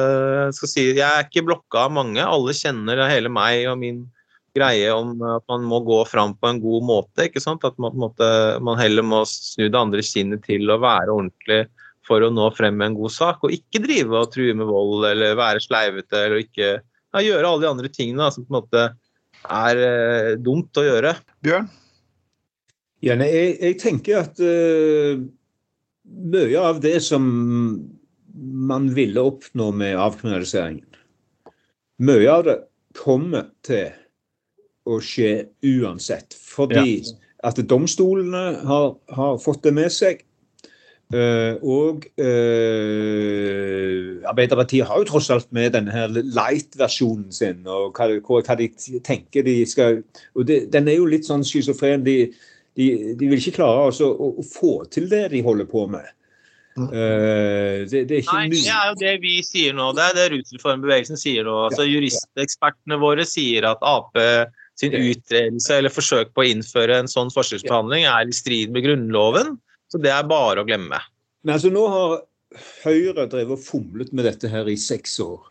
[0.57, 2.21] skal si, jeg er ikke blokka av mange.
[2.21, 4.05] Alle kjenner hele meg og min
[4.55, 7.27] greie om at man må gå fram på en god måte.
[7.27, 7.65] ikke sant?
[7.67, 8.27] At man, måte,
[8.63, 11.65] man heller må snu det andre kinnet til å være ordentlig
[12.05, 15.07] for å nå frem med en god sak, og ikke drive og true med vold
[15.09, 18.83] eller være sleivete eller ikke ja, gjøre alle de andre tingene som på en måte
[19.45, 21.15] er eh, dumt å gjøre.
[21.45, 21.67] Bjørn?
[23.05, 25.19] Ja, nei, jeg, jeg, tenker at uh,
[26.05, 27.25] mye av det som
[28.35, 30.87] man ville oppnå med avkriminaliseringen,
[32.05, 32.57] mye av det
[32.97, 33.91] kommer til
[34.85, 36.37] å skje uansett.
[36.37, 37.17] Fordi ja.
[37.49, 40.23] at domstolene har, har, fått det med seg.
[41.13, 48.07] Uh, og uh, Arbeiderpartiet har jo tross alt med denne her light-versjonen sin, og hva,
[48.25, 48.71] hva, de
[49.05, 49.99] tenker de skal
[50.33, 52.01] og det, Den er jo litt sånn schizofren.
[52.07, 52.33] De,
[52.73, 56.09] de, de, vil ikke klare altså, å, å, få til det de holder på med.
[56.75, 59.93] Uh, det, det, er Nei, det er jo det vi sier nå.
[59.95, 61.67] Det er det rusreformbevegelsen sier nå.
[61.69, 64.17] Altså, ja, Juristekspertene våre sier at Ap
[64.79, 69.55] sin utredelse eller forsøk på å innføre en sånn forskjellsbehandling er i strid med Grunnloven.
[69.91, 70.99] Så det er bare å glemme.
[71.45, 72.23] Men altså, nå har
[72.85, 75.41] Høyre drevet og fomlet med dette her i seks år.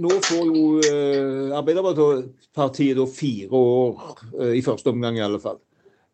[0.00, 4.04] Nå får jo eh, Arbeiderpartiet da fire år,
[4.38, 5.58] eh, i første omgang i alle fall.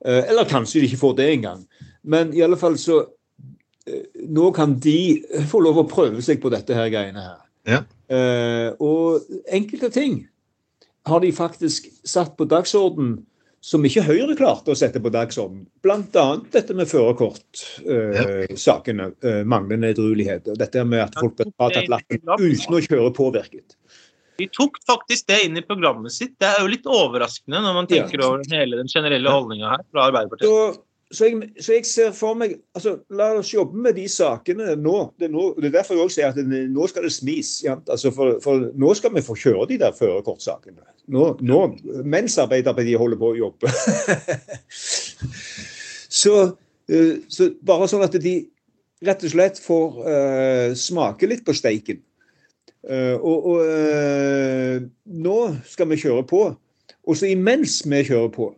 [0.05, 1.63] Eh, eller kanskje de ikke får det engang.
[2.03, 3.03] Men i alle fall så
[3.87, 4.99] eh, Nå kan de
[5.51, 7.45] få lov å prøve seg på dette her greiene her.
[7.67, 7.83] Ja.
[8.11, 10.25] Eh, og enkelte ting
[11.07, 13.16] har de faktisk satt på dagsorden
[13.66, 15.64] som ikke Høyre klarte å sette på dagsorden.
[15.83, 16.27] Bl.a.
[16.55, 20.49] dette med førerkortsakene, uh, uh, manglende edruelighet.
[20.53, 23.69] Og dette med at folk blir tatt lappen uten å kjøre påvirket.
[24.37, 26.35] De tok faktisk det inn i programmet sitt.
[26.38, 28.27] Det er jo litt overraskende når man tenker ja.
[28.29, 30.47] over hele den generelle holdninga her fra Arbeiderpartiet.
[30.47, 30.55] Så
[31.14, 34.97] så jeg, så jeg, ser for meg altså, La oss jobbe med de sakene nå.
[35.19, 37.53] Det er, nå, det er derfor jeg også sier at det, nå skal det smis.
[37.62, 37.77] Ja?
[37.87, 40.83] Altså for, for, nå skal vi få kjøre de der førerkortsakene.
[41.14, 41.61] Nå, nå,
[42.03, 43.71] mens Arbeiderpartiet holder på å jobbe.
[46.23, 46.35] så,
[46.90, 48.37] uh, så, bare sånn at de
[49.07, 52.03] rett og slett får uh, smake litt på steiken.
[52.87, 55.40] Uh, og, og nå
[55.71, 56.47] skal vi kjøre på.
[57.07, 58.51] Og så imens vi kjører på,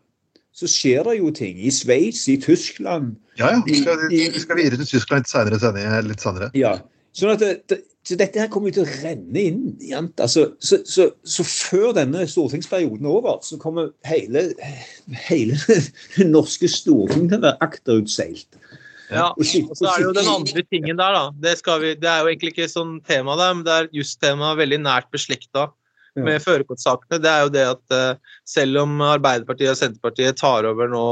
[0.59, 1.59] så skjer det jo ting.
[1.63, 3.61] I Sveits, i Tyskland Ja, ja.
[3.67, 6.01] Vi skal, vi skal videre til Tyskland litt senere.
[6.07, 6.51] Litt senere.
[6.59, 6.79] Ja.
[7.15, 9.63] Sånn at det, det, så dette her kommer jo til å renne inn.
[10.17, 14.49] Altså, så, så, så, før denne stortingsperioden er over, så kommer hele,
[15.29, 15.59] hele
[16.17, 18.61] det norske storting til å være akterutseilt.
[19.09, 21.29] Ja, og så er det jo den andre tingen der, da.
[21.41, 24.83] Det, vi, det er jo egentlig ikke sånn tema der, men det er justema veldig
[24.85, 25.71] nært beslekta
[26.17, 30.91] med førerkortsakene, det er jo det at uh, selv om Arbeiderpartiet og Senterpartiet tar over
[30.91, 31.05] nå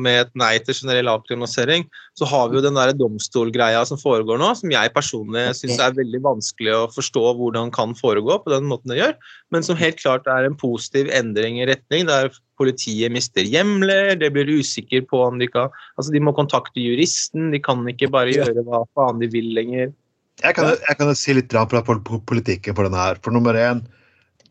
[0.00, 1.86] med et nei til generell avkriminalisering,
[2.18, 5.96] så har vi jo den der domstolgreia som foregår nå, som jeg personlig syns er
[5.98, 9.14] veldig vanskelig å forstå hvordan kan foregå på den måten det gjør,
[9.54, 14.32] men som helt klart er en positiv endring i retning, der politiet mister hjemler, det
[14.34, 18.32] blir usikker på om de kan Altså, de må kontakte juristen, de kan ikke bare
[18.34, 19.90] gjøre hva faen de vil lenger.
[20.38, 23.18] Jeg kan, jo si litt på politikken for denne her.
[23.22, 23.82] For nummer én,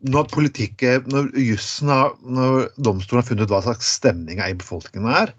[0.06, 4.58] når politikken, når jussen har, når domstolen har funnet ut hva slags stemning er i
[4.58, 5.32] befolkningen er,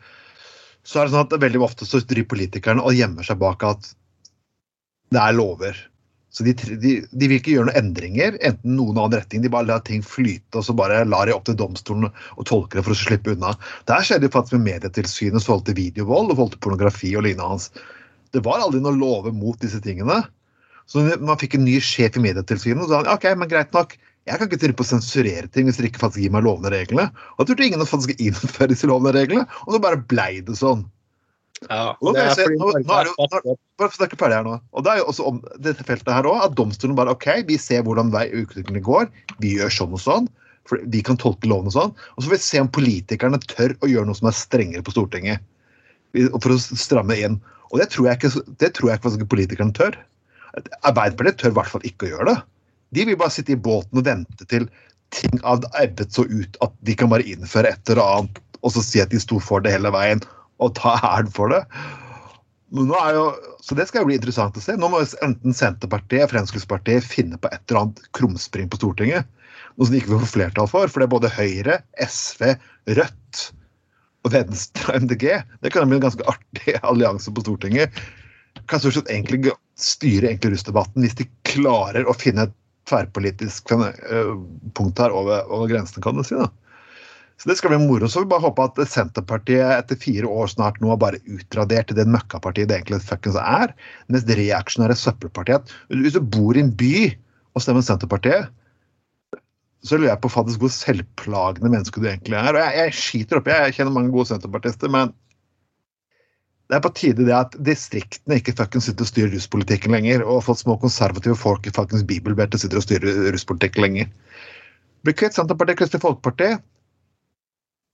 [0.83, 3.91] så er det sånn at veldig ofte så driver politikerne og gjemmer seg bak at
[5.13, 5.77] det er lover.
[6.29, 9.41] Så de, de, de, vil ikke gjøre noen endringer, enten noen annen retning.
[9.41, 12.77] De bare lar ting flyte og så bare lar de opp til domstolen og tolke
[12.77, 13.55] det for å slippe unna.
[13.89, 17.49] Der skjedde det faktisk med Medietilsynet forhold til videovold og forhold til pornografi og lignende
[17.55, 17.71] hans.
[18.35, 20.21] Det var aldri noe lover mot disse tingene.
[20.89, 23.97] Så man fikk en ny sjef i Medietilsynet og sa han, ok, men greit nok,
[24.29, 26.71] jeg kan ikke drive på å sensurere ting hvis dere ikke faktisk gir meg lovende
[26.73, 27.09] reglene.
[27.35, 30.57] Og da turte ingen å faktisk innføre disse lovende reglene, og så bare blei det
[30.59, 30.85] sånn.
[31.67, 34.53] Ja, det er fordi nå, nå er det jo, Bare snakke ferdig her nå.
[34.71, 37.57] Og det er jo også om dette feltet her òg, at domstolen bare OK, vi
[37.59, 39.09] ser hvordan utviklingen går,
[39.43, 40.29] vi gjør sånn og sånn.
[40.69, 41.93] For vi kan tolke loven og sånn.
[42.13, 44.93] Og så får vi se om politikerne tør å gjøre noe som er strengere på
[44.93, 45.41] Stortinget.
[46.13, 47.39] For å stramme inn.
[47.73, 49.97] Og det tror jeg ikke, det tror jeg ikke politikerne tør.
[50.83, 52.37] Arbeiderpartiet tør i hvert fall ikke å gjøre det.
[52.95, 54.67] De vil bare sitte i båten og vente til
[55.13, 58.83] ting hadde ebbet så ut at de kan bare innføre et eller annet og så
[58.83, 60.21] si at de sto for det hele veien,
[60.59, 61.61] og ta æren for det.
[62.75, 63.29] Jo,
[63.63, 64.75] så det skal jo bli interessant å se.
[64.77, 69.29] Nå må enten Senterpartiet og Fremskrittspartiet finne på et eller annet krumspring på Stortinget.
[69.77, 70.91] Noe som de ikke vil få flertall for.
[70.91, 72.51] For det er både Høyre, SV,
[72.99, 73.43] Rødt
[74.27, 75.25] og Venstre og MDG.
[75.63, 77.95] Det kan bli en ganske artig allianse på Stortinget.
[78.69, 82.57] Kan stort sett egentlig styre egentlig russdebatten hvis de klarer å finne et
[82.89, 84.33] tverrpolitisk eh,
[84.77, 86.37] punkt her over, over grensene, kan du si.
[86.39, 86.49] da.
[87.39, 88.07] Så Det skal bli moro.
[88.11, 92.07] Så vi bare håper at Senterpartiet etter fire år snart nå har bare utradert det
[92.11, 93.71] møkkapartiet det egentlig fuckings er.
[94.11, 97.07] Det reaksjonære søppelpartiet Hvis du bor i en by
[97.55, 98.51] og stemmer Senterpartiet,
[99.87, 102.51] så lurer jeg på faktisk hvor selvplagende menneske du egentlig er.
[102.51, 105.13] Og jeg, jeg skiter oppi, jeg kjenner mange gode senterpartister, men
[106.69, 110.43] det er på tide det at distriktene ikke fuckings sitter og styrer russpolitikken lenger, og
[110.45, 114.11] fått små konservative folk i fuckings bibelbeltet sitter og styrer russpolitikken lenger.
[115.01, 116.51] Blir kvitt Senterpartiet, Kristelig Folkeparti,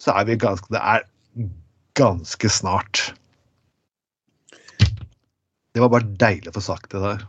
[0.03, 1.05] så er vi ganske Det er
[1.95, 3.05] ganske snart.
[5.75, 7.23] Det var bare deilig å få sagt det der.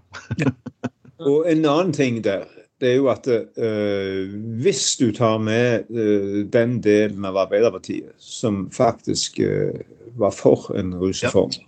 [1.31, 2.43] og en annen ting der,
[2.81, 8.67] det er jo at uh, hvis du tar med uh, den delen av Arbeiderpartiet som
[8.75, 9.79] faktisk uh,
[10.21, 11.65] var for en rusreform, ja.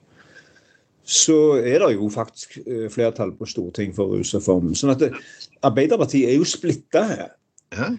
[1.05, 2.59] så er det jo faktisk
[2.92, 4.77] flertall på Stortinget for rusreformen.
[4.77, 5.11] Sånn at det,
[5.64, 7.35] Arbeiderpartiet er jo splitta her.
[7.68, 7.90] Ja.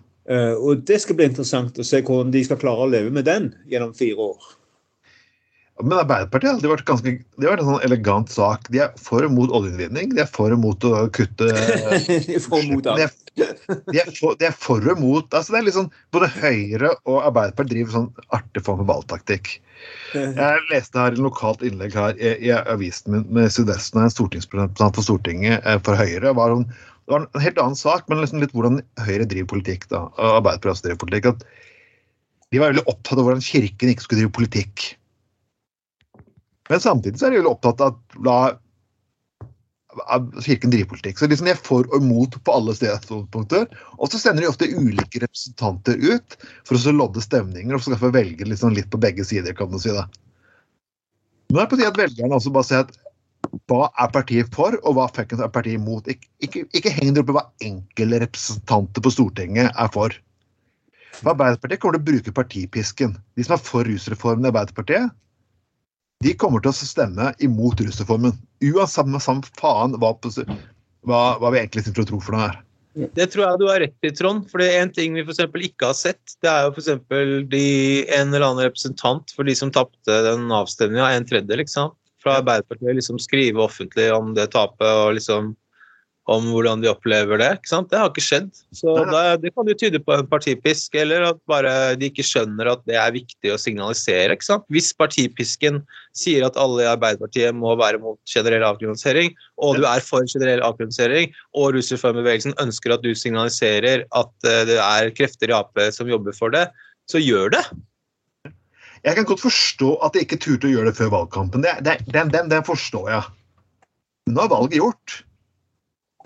[0.57, 3.51] og det skal bli interessant å se hvordan de skal klare å leve med den
[3.69, 4.47] gjennom fire år.
[5.79, 8.65] Men Arbeiderpartiet har vært ganske, det har vært en sånn elegant sak.
[8.73, 12.43] De er for og mot oljeinnvinning, de er for og mot å kutte De er
[12.43, 13.21] for og mot alt.
[13.39, 17.21] De er for, de er for og mot altså det er liksom, Både Høyre og
[17.29, 19.53] Arbeiderpartiet driver sånn artig form for valgtaktikk.
[20.11, 24.99] Jeg leste her et lokalt innlegg her i, i avisen min med Sudesten, en stortingsrepresentant
[24.99, 26.35] for Stortinget eh, for Høyre.
[26.35, 29.87] Var hun, det var en helt annen sak, men liksom litt hvordan Høyre driver politikk.
[29.93, 31.47] da, Arbeiderpartiet driver politikk, at
[32.51, 34.89] De var veldig opptatt av hvordan Kirken ikke skulle drive politikk.
[36.69, 38.39] Men samtidig så er de jo opptatt av at la
[40.45, 41.17] Kirken driver politikk.
[41.17, 43.65] Så liksom de er for og imot på alle stedspunkter.
[43.97, 48.51] Og så sender de ofte ulike representanter ut for å lodde stemninger og skaffe velgere
[48.51, 49.55] liksom litt på begge sider.
[49.57, 50.05] kan du si det.
[51.49, 52.93] Nå er det på tide at velgerne også bare ser at
[53.65, 56.07] hva er partiet for, og hva er partiet imot.
[56.07, 60.13] Ikke, ikke, ikke heng dere opp i hva enkelte representanter på Stortinget er for.
[61.17, 63.17] For Arbeiderpartiet kommer til å bruke partipisken.
[63.35, 65.09] De som er for rusreformen i Arbeiderpartiet,
[66.23, 68.33] de kommer til å stemme imot rusreformen.
[68.65, 70.11] Uansett samme faen hva,
[71.07, 72.57] hva, hva vi egentlig sitter og tror for noe her.
[73.15, 74.47] Det tror jeg du har rett i, Trond.
[74.49, 76.89] For det er En ting vi for ikke har sett, det er jo f.eks.
[76.91, 82.97] en eller annen representant for de som tapte den avstemninga, en tredjedel, liksom, fra Arbeiderpartiet,
[82.97, 85.53] liksom skrive offentlig om det tapet og liksom
[86.29, 87.49] om hvordan de opplever det.
[87.57, 87.89] ikke sant?
[87.89, 88.49] Det har ikke skjedd.
[88.75, 92.69] Så da, Det kan jo tyde på en partipisk, eller at bare de ikke skjønner
[92.69, 94.35] at det er viktig å signalisere.
[94.35, 94.67] ikke sant?
[94.73, 95.81] Hvis partipisken
[96.17, 100.61] sier at alle i Arbeiderpartiet må være mot generell avkriminalisering, og du er for generell
[100.65, 106.09] avkriminalisering, og rusreformbevegelsen ønsker at du signaliserer at eh, det er krefter i Ap som
[106.09, 106.67] jobber for det,
[107.09, 107.63] så gjør det.
[109.07, 111.63] Jeg kan godt forstå at de ikke turte å gjøre det før valgkampen.
[111.63, 113.35] Det, det, den, den, den forstår jeg.
[114.29, 115.21] Nå er valget gjort.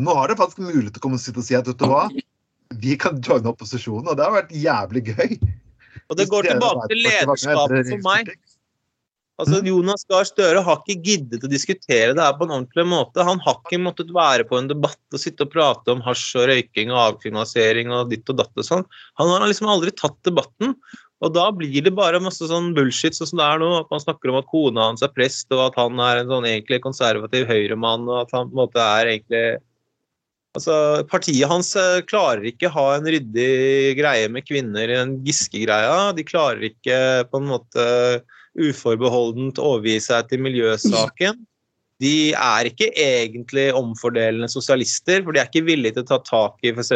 [0.04, 1.88] Nå har det faktisk mulighet til å komme og sitte og si at vet du
[1.90, 2.08] hva,
[2.84, 5.38] vi kan joine opposisjonen, og det har vært jævlig gøy.
[6.10, 8.34] Og det går tilbake til lederskapet for meg.
[9.42, 13.24] Altså, Jonas Gahr Støre har ikke giddet å diskutere det her på en ordentlig måte.
[13.26, 16.52] Han har ikke måttet være på en debatt og sitte og prate om hasj og
[16.52, 18.86] røyking og avkriminalisering og ditt og datt og sånn.
[19.22, 20.78] Han har liksom aldri tatt debatten.
[21.24, 23.72] Og da blir det bare masse sånn bullshit sånn som det er nå.
[23.80, 26.48] At man snakker om at kona hans er prest, og at han er en sånn
[26.50, 29.46] egentlig konservativ høyremann, og at han på en måte er egentlig
[30.54, 30.76] Altså,
[31.10, 36.12] Partiet hans eh, klarer ikke ha en ryddig greie med kvinner i den Giske-greia.
[36.14, 37.00] De klarer ikke
[37.32, 37.88] på en måte
[38.54, 41.42] uforbeholdent overgi seg til miljøsaken.
[42.04, 46.62] De er ikke egentlig omfordelende sosialister, for de er ikke villige til å ta tak
[46.62, 46.94] i f.eks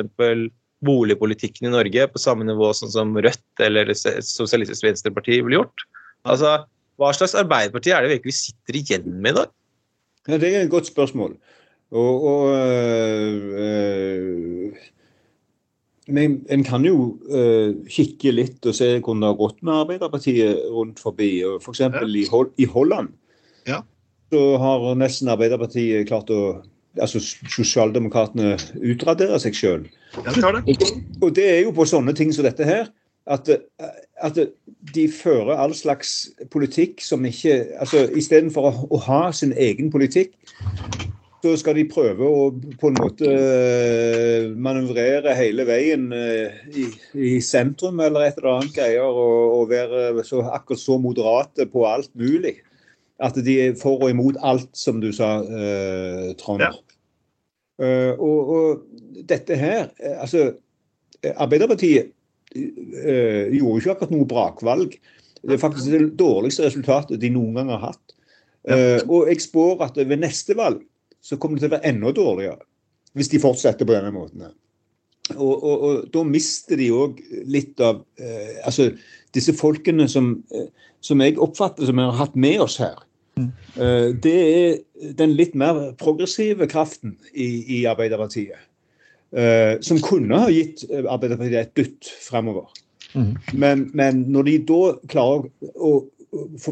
[0.86, 5.86] boligpolitikken i Norge på samme nivå sånn som Rødt eller Sosialistisk Venstreparti ville gjort.
[6.28, 6.60] Altså,
[6.98, 9.52] Hva slags Arbeiderparti er det vi egentlig sitter igjen med i dag?
[10.28, 11.38] Ja, Det er et godt spørsmål.
[11.92, 13.48] Og, og øh,
[16.08, 20.62] men en kan jo øh, kikke litt og se hvordan det har gått med Arbeiderpartiet
[20.72, 21.44] rundt forbi.
[21.62, 21.84] F.eks.
[21.84, 23.10] For i, Hol i Holland
[23.68, 23.82] ja.
[24.32, 26.62] så har nesten Arbeiderpartiet klart å
[26.98, 27.20] altså
[27.52, 29.84] Sosialdemokratene utradere seg sjøl.
[30.24, 30.94] Ja, det det.
[31.22, 32.88] Og det er jo på sånne ting som dette her.
[33.28, 33.50] At,
[34.24, 34.38] at
[34.96, 40.32] de fører all slags politikk som ikke altså Istedenfor å, å ha sin egen politikk,
[41.44, 42.48] så skal de prøve å
[42.82, 48.74] på en måte eh, manøvrere hele veien eh, i, i sentrum eller et eller annet
[48.74, 52.58] greier, og, og være så, akkurat så moderate på alt mulig.
[53.22, 56.66] At de er for og imot alt, som du sa, eh, Trond.
[56.66, 56.74] Ja.
[57.78, 58.78] Uh, og, og,
[59.30, 60.48] dette her Altså,
[61.38, 62.08] Arbeiderpartiet
[62.58, 64.96] uh, gjorde ikke akkurat noe brakvalg.
[65.44, 68.16] Det er faktisk det dårligste resultatet de noen gang har hatt.
[68.66, 70.82] Uh, og jeg spår at ved neste valg
[71.28, 72.64] så kommer det til å være enda dårligere.
[73.18, 74.48] Hvis de fortsetter på denne måten.
[75.36, 77.18] Og, og, og da mister de òg
[77.52, 78.04] litt av
[78.64, 78.94] Altså,
[79.36, 80.30] disse folkene som,
[81.04, 83.02] som jeg oppfatter som vi har hatt med oss her
[83.38, 88.64] Eh, det er den litt mer progressive kraften i, i Arbeiderpartiet.
[89.28, 92.70] Uh, som kunne ha gitt Arbeiderpartiet et dytt fremover.
[93.12, 93.34] Mm.
[93.60, 94.78] Men, men, når de da
[95.12, 95.92] klarer å, å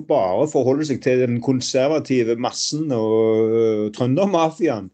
[0.10, 4.92] bare forholde seg til den konservative massen og uh, trøndermafiaen,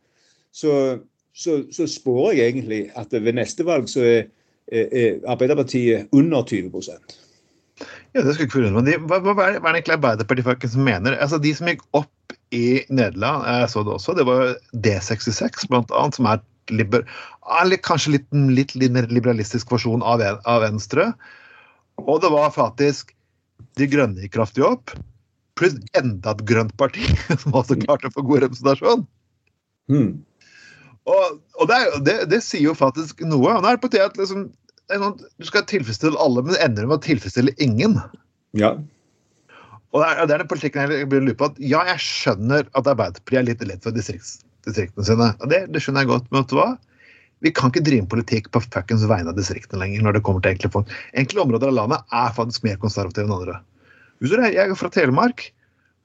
[0.52, 1.00] så,
[1.34, 4.24] så, så, spår jeg egentlig at ved neste valg så er,
[4.72, 7.20] er, er Arbeiderpartiet under 20%
[8.14, 9.06] ja, det skal ikke forundre meg.
[9.08, 11.16] Hva, hva, hva, er det egentlig Arbeiderpartiet som mener?
[11.24, 14.56] Altså, De som gikk opp i Nederland, jeg så det også, det var
[14.86, 17.06] D66 blant annet, som er liber,
[17.88, 21.12] kanskje litt, litt, litt liberalistisk versjon av, av, Venstre.
[22.04, 23.16] Og det var faktisk
[23.80, 24.94] De Grønne gikk kraftig opp,
[25.60, 27.06] pluss enda et grønt parti
[27.42, 29.06] som også klarte å få god representasjon.
[29.92, 30.12] Mm.
[31.10, 33.56] Og, og det, det, det, sier jo faktisk noe.
[33.56, 34.48] Og nå er det på tide at liksom,
[34.92, 37.98] sånn, du skal tilfredsstille alle, men det ender med å tilfredsstille ingen.
[38.58, 38.76] Ja.
[39.92, 41.50] Og det er, det er den politikken jeg blir lurer på.
[41.52, 45.34] at Ja, jeg skjønner at Arbeiderpartiet er litt lett for distrikts, distriktene sine.
[45.40, 46.30] og det, det, skjønner jeg godt.
[46.32, 46.70] Men vet du hva?
[47.42, 50.04] Vi kan ikke drive politikk på fuckings vegne av distriktene lenger.
[50.06, 50.92] når det kommer til enkle folk.
[51.18, 53.60] Enkle områder av landet er faktisk mer konservative enn andre.
[54.22, 55.48] Jeg er fra Telemark,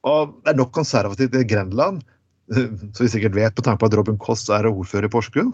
[0.06, 2.00] og det er nok konservativt i Grenland.
[2.94, 5.52] Som vi sikkert vet, på tanke på at Robin Koss er ordfører i Porsgrunn.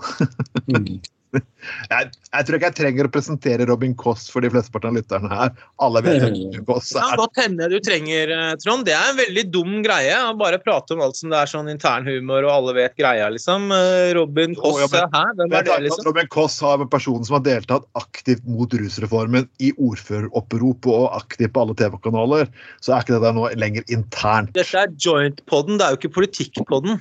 [1.32, 5.30] Jeg, jeg, tror ikke jeg trenger å presentere Robin Koss for de flesteparten av lytterne
[5.30, 5.52] her.
[5.84, 6.98] Alle vet hvem Robin Koss er.
[6.98, 8.84] Det kan godt hende du trenger, eh, Trond.
[8.88, 10.16] Det er en veldig dum greie.
[10.26, 13.70] Å bare prate om alt som det er sånn internhumor og alle vet greia, liksom.
[13.76, 16.06] Eh, Robin Koss, oh, ja, men, Hvem er det, liksom?
[16.10, 21.54] Robin Koss har en person som har deltatt aktivt mot rusreformen i ordføreropprop og aktivt
[21.56, 22.50] på alle TV-kanaler.
[22.84, 24.52] Så er ikke det der nå lenger internt.
[24.58, 27.00] Dette er joint-poden, det er jo ikke politikk-poden.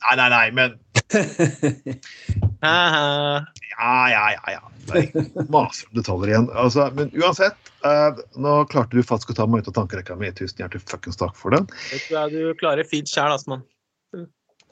[0.00, 0.78] Nei, nei, nei, men
[2.60, 4.52] Ja, ja, ja.
[4.52, 4.62] ja.
[5.48, 6.50] Maser om detaljer igjen.
[6.58, 10.32] Altså, men uansett, uh, nå klarte du faktisk å ta meg ut av tankerekka mi.
[10.36, 11.68] Tusen hjertelig fuckings takk for den.
[11.88, 13.64] Det tror jeg du klarer fint sjæl, Asman.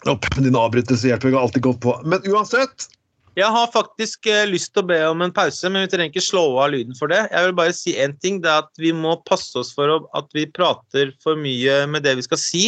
[0.07, 1.97] Opp, din avbrytelse hjelper jeg alltid godt på.
[2.07, 2.87] Men uansett
[3.39, 6.29] Jeg har faktisk uh, lyst til å be om en pause, men vi trenger ikke
[6.29, 7.25] slå av lyden for det.
[7.31, 8.43] Jeg vil bare si én ting.
[8.45, 12.19] Det er at vi må passe oss for at vi prater for mye med det
[12.19, 12.65] vi skal si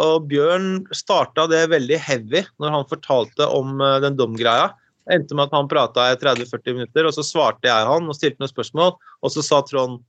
[0.00, 4.70] Og Bjørn starta det veldig heavy når han fortalte om uh, den domgreia.
[5.04, 8.16] Det endte med at han prata i 30-40 minutter, og så svarte jeg han og
[8.16, 8.94] stilte noen spørsmål.
[9.24, 10.00] Og så sa Trond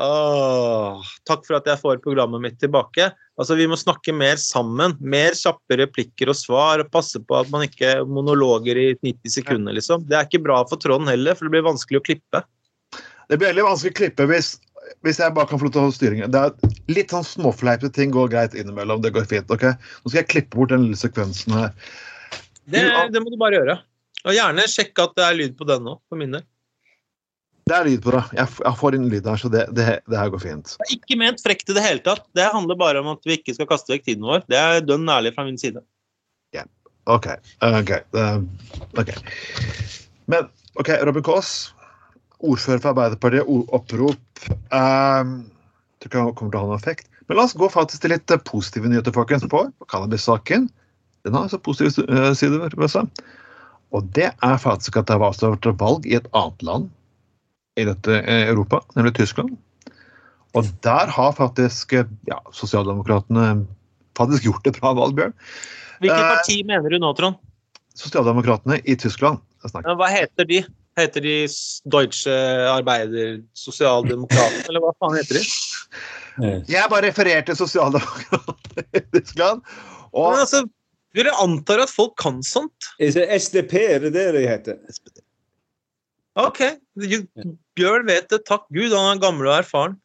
[0.00, 3.10] Åh, takk for at jeg får programmet mitt tilbake.
[3.36, 4.96] Altså, Vi må snakke mer sammen.
[5.00, 6.80] Mer kjappe replikker og svar.
[6.80, 9.76] og Passe på at man ikke monologer i 90 sekunder.
[9.76, 10.06] liksom.
[10.08, 12.42] Det er ikke bra for Trond heller, for det blir vanskelig å klippe.
[13.32, 14.48] Det blir veldig vanskelig å klippe hvis,
[15.06, 16.32] hvis jeg bare kan få lov til å holde styringen.
[16.34, 19.00] Det er Litt sånn småfleipete ting går greit innimellom.
[19.00, 19.48] Det går fint.
[19.48, 19.70] ok?
[19.72, 21.72] Nå skal jeg klippe bort den lille sekvensen her.
[22.68, 22.82] Det,
[23.14, 23.78] det må du bare gjøre.
[24.26, 26.44] Og gjerne sjekke at det er lyd på den òg, for min del.
[27.70, 28.22] Det er lyd på det.
[28.36, 30.76] Jeg, får inn lyd her, så det, det, det, her går fint.
[30.76, 32.28] Det er ikke ment frekt i det hele tatt.
[32.36, 34.44] Det handler bare om at vi ikke skal kaste vekk tiden vår.
[34.52, 35.80] Det er dønn ærlig fra min side.
[36.52, 36.68] Yeah.
[37.08, 37.32] OK.
[37.64, 37.94] ok.
[38.12, 38.42] Uh,
[39.00, 39.14] ok.
[40.28, 41.70] Men OK, Robin Kaas,
[42.42, 44.44] ordfører for Arbeiderpartiet, opprop.
[44.74, 45.34] Um,
[46.02, 47.10] tror ikke kommer til å ha noen effekt.
[47.28, 50.66] Men la oss gå faktisk til litt positive nyheter folkens, på cannabis-saken.
[51.22, 52.66] Den har altså positive uh, sider.
[52.74, 53.10] ved seg.
[53.92, 56.88] Og det er faktisk at det har vært valg i et annet land
[57.80, 59.54] i dette eh, Europa, nemlig Tyskland.
[60.56, 63.64] Og der har faktisk ja, sosialdemokratene
[64.18, 65.32] faktisk gjort et bra valg, Bjørn.
[66.02, 67.40] Hvilket eh, parti eh, mener du nå, Trond?
[67.96, 69.40] Sosialdemokratene i Tyskland.
[69.62, 70.62] Hva heter de?
[70.98, 71.36] Heter de
[71.88, 72.32] Deutsche
[72.68, 75.44] Arbeider Sosialdemokrater, eller hva faen heter de?
[76.68, 79.62] Jeg bare refererte sosialdemokrater i Tyskland.
[80.12, 80.32] Og...
[80.34, 80.62] Men altså,
[81.16, 82.92] dere antar at folk kan sånt?
[83.00, 84.80] SDP, er det det de heter?
[84.92, 85.20] SPD.
[86.40, 86.62] OK.
[87.76, 88.40] Bjørn vet det.
[88.48, 89.98] Takk Gud, han er gammel og erfaren.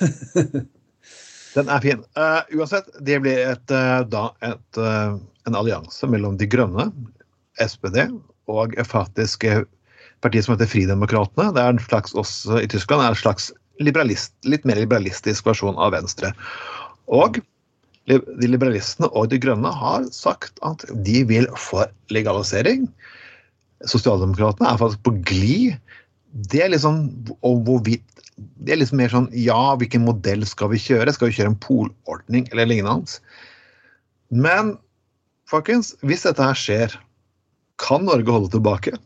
[1.54, 2.02] Den er fin.
[2.18, 5.14] Uh, uansett, det blir et, uh, da et, uh,
[5.46, 6.88] en allianse mellom De grønne,
[7.62, 8.08] SPD,
[8.50, 9.46] og faktisk
[10.24, 11.52] partiet som heter Fridemokratene.
[11.54, 13.50] Det er en slags også i Tyskland er en slags
[13.82, 16.30] litt mer liberalistisk versjon av Venstre.
[17.12, 17.40] Og
[18.06, 22.84] de liberalistene og De grønne har sagt at de vil få legalisering
[23.88, 25.78] Sosialdemokratene er faktisk på glid.
[26.52, 27.06] Det er liksom
[27.44, 28.04] og hvorvidt
[28.34, 31.12] det er liksom mer sånn Ja, hvilken modell skal vi kjøre?
[31.14, 33.18] Skal vi kjøre en polordning eller lignende?
[34.32, 34.74] Men
[35.50, 36.96] folkens, hvis dette her skjer,
[37.82, 38.96] kan Norge holde tilbake?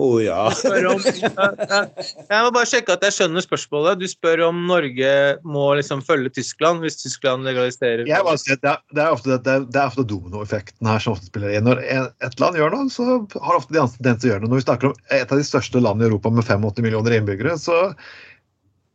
[0.00, 0.46] Å oh, ja.
[0.90, 4.00] Om, jeg må bare sjekke at jeg skjønner spørsmålet.
[4.00, 5.10] Du spør om Norge
[5.44, 9.38] må liksom følge Tyskland hvis Tyskland legaliserer jeg bare sier, det, er, det, er ofte,
[9.44, 11.66] det, er ofte dominoeffekten her som ofte spiller inn.
[11.68, 13.04] Når et land gjør noe, så
[13.36, 14.52] har ofte de andre tendens til å gjøre noe.
[14.54, 17.58] Når vi snakker om et av de største landene i Europa med 85 millioner innbyggere,
[17.60, 17.78] så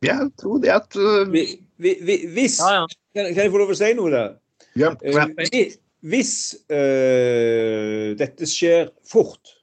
[0.05, 1.23] jeg tror det at uh...
[1.31, 1.47] vi,
[1.81, 2.85] vi, vi, Hvis ja, ja.
[3.15, 4.25] Kan, jeg få lov å si noe da?
[4.75, 5.27] Ja, ja.
[6.05, 6.33] Hvis
[6.69, 9.55] øh, dette skjer fort,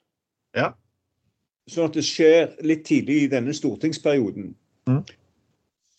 [0.58, 0.72] ja.
[1.70, 4.50] sånn at det skjer litt tidlig i denne stortingsperioden,
[4.90, 5.02] mm.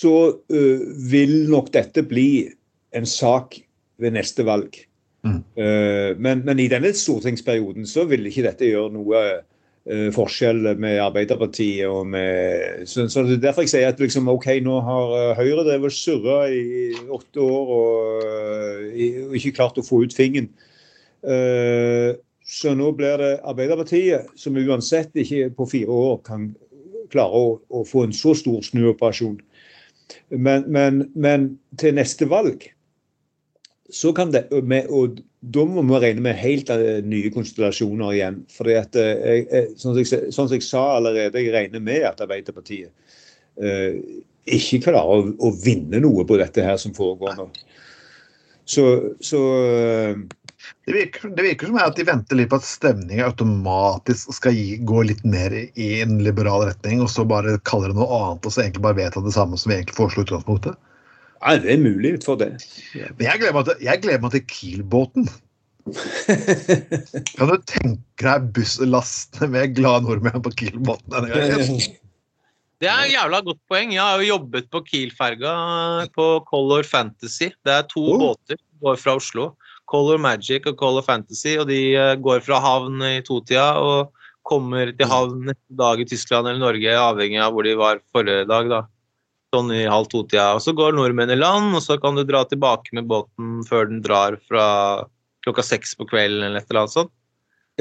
[0.04, 0.16] så
[0.52, 2.50] øh, vil nok dette bli
[2.94, 3.56] en sak
[4.04, 4.76] ved neste valg.
[5.24, 5.40] Mm.
[5.56, 9.22] Uh, men, men, i denne stortingsperioden så vil ikke dette gjøre noe
[10.16, 14.46] forskjell med Arbeiderpartiet og med så, så det er Derfor jeg sier at liksom, OK,
[14.64, 18.22] nå har uh, Høyre drevet surra i åtte år og,
[18.94, 20.48] og, ikke klart å få ut fingeren.
[22.44, 26.50] så nå blir det Arbeiderpartiet, som uansett ikke på fire år kan
[27.14, 29.38] klare å, å få en så stor snuoperasjon.
[30.30, 32.68] Men, men, men til neste valg
[33.94, 38.44] så kan det, med, og da må vi regne med helt eh, nye konstellasjoner igjen.
[38.54, 42.06] Fordi at, eh, jeg, sånn, som jeg, sånn som jeg sa allerede, jeg regner med
[42.08, 42.94] at Arbeiderpartiet
[43.60, 43.98] eh,
[44.58, 47.50] ikke klarer å, å, vinne noe på dette her som foregår nå.
[48.64, 48.86] Så,
[49.20, 50.24] så eh,
[50.88, 54.78] det virker, det virker, som at de venter litt på at stemningen automatisk skal gi,
[54.88, 58.56] gå litt mer i en liberal retning, og så bare kaller det noe annet, og
[58.56, 60.80] så egentlig bare vedta det samme som vi egentlig foreslo i utgangspunktet.
[61.44, 62.54] Ja, det er mulig for det.
[62.96, 65.28] Men jeg gleder meg til, jeg gleder meg til Kiel-båten.
[67.36, 71.82] kan du tenke deg busslastene med glade nordmenn på Kiel-båten denne gangen?
[72.84, 73.92] Det er et jævla godt poeng.
[73.96, 75.52] Jeg har jo jobbet på Kiel-ferga
[76.16, 77.52] på Color Fantasy.
[77.64, 78.18] Det er to oh.
[78.20, 79.52] båter som går fra Oslo.
[79.92, 81.58] Color Magic og Color Fantasy.
[81.60, 84.16] Og de eh, går fra havn i totida og
[84.48, 88.48] kommer til havn neste dag i Tyskland eller Norge, avhengig av hvor de var forrige
[88.52, 88.72] dag.
[88.72, 88.82] da
[89.54, 90.52] sånn i halv to-tida.
[90.58, 93.90] Og så går nordmenn i land, og så kan du dra tilbake med båten før
[93.92, 94.66] den drar fra
[95.46, 97.14] klokka seks på kvelden eller et eller annet sånt.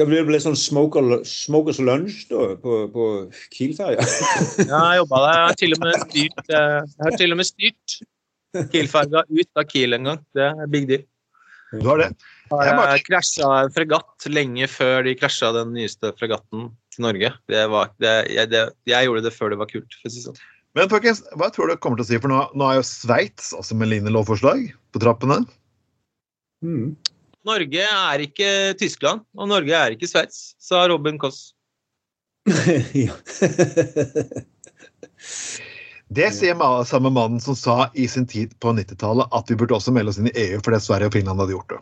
[0.01, 3.07] Ja, det ble sånn smoker, smokers lunch da, på, på
[3.53, 4.01] Kiel-ferja?
[4.71, 5.35] ja, jeg jobba der.
[5.35, 7.97] Jeg har til og med styrt, eh, jeg har til og med styrt
[8.73, 10.23] Kiel-ferja ut av Kiel en gang.
[10.33, 11.05] Det er big deal.
[11.73, 12.09] Du har det?
[12.53, 12.97] Jeg bare...
[13.05, 17.31] krasja en fregatt lenge før de krasja den nyeste fregatten til Norge.
[17.49, 20.25] Det var, det, jeg, det, jeg, gjorde det før det var kult, for å si
[20.25, 20.41] sånn.
[20.73, 22.19] Men folkens, hva tror du kommer til å si?
[22.21, 25.43] For nå, nå er jo Sveits også med lignende lovforslag på trappene.
[26.65, 26.95] Mm.
[27.45, 28.49] Norge er ikke
[28.79, 31.51] Tyskland, og Norge er ikke Sveits, sa Robin Koss.
[36.13, 39.93] Det sier samme mannen som sa i sin tid på 90-tallet at vi burde også
[39.95, 41.79] melde oss inn i EU fordi Sverige og Finland hadde gjort det.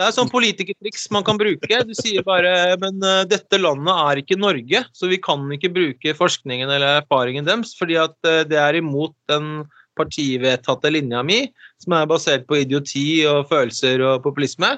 [0.00, 1.78] Det er sånn politikertriks man kan bruke.
[1.84, 6.14] Du sier bare men eh, dette landet er ikke Norge, så vi kan ikke bruke
[6.16, 9.66] forskningen eller erfaringen deres, fordi at eh, det er imot den
[10.00, 11.42] partivedtatte linja mi,
[11.84, 14.72] som er basert på idioti og følelser og populisme.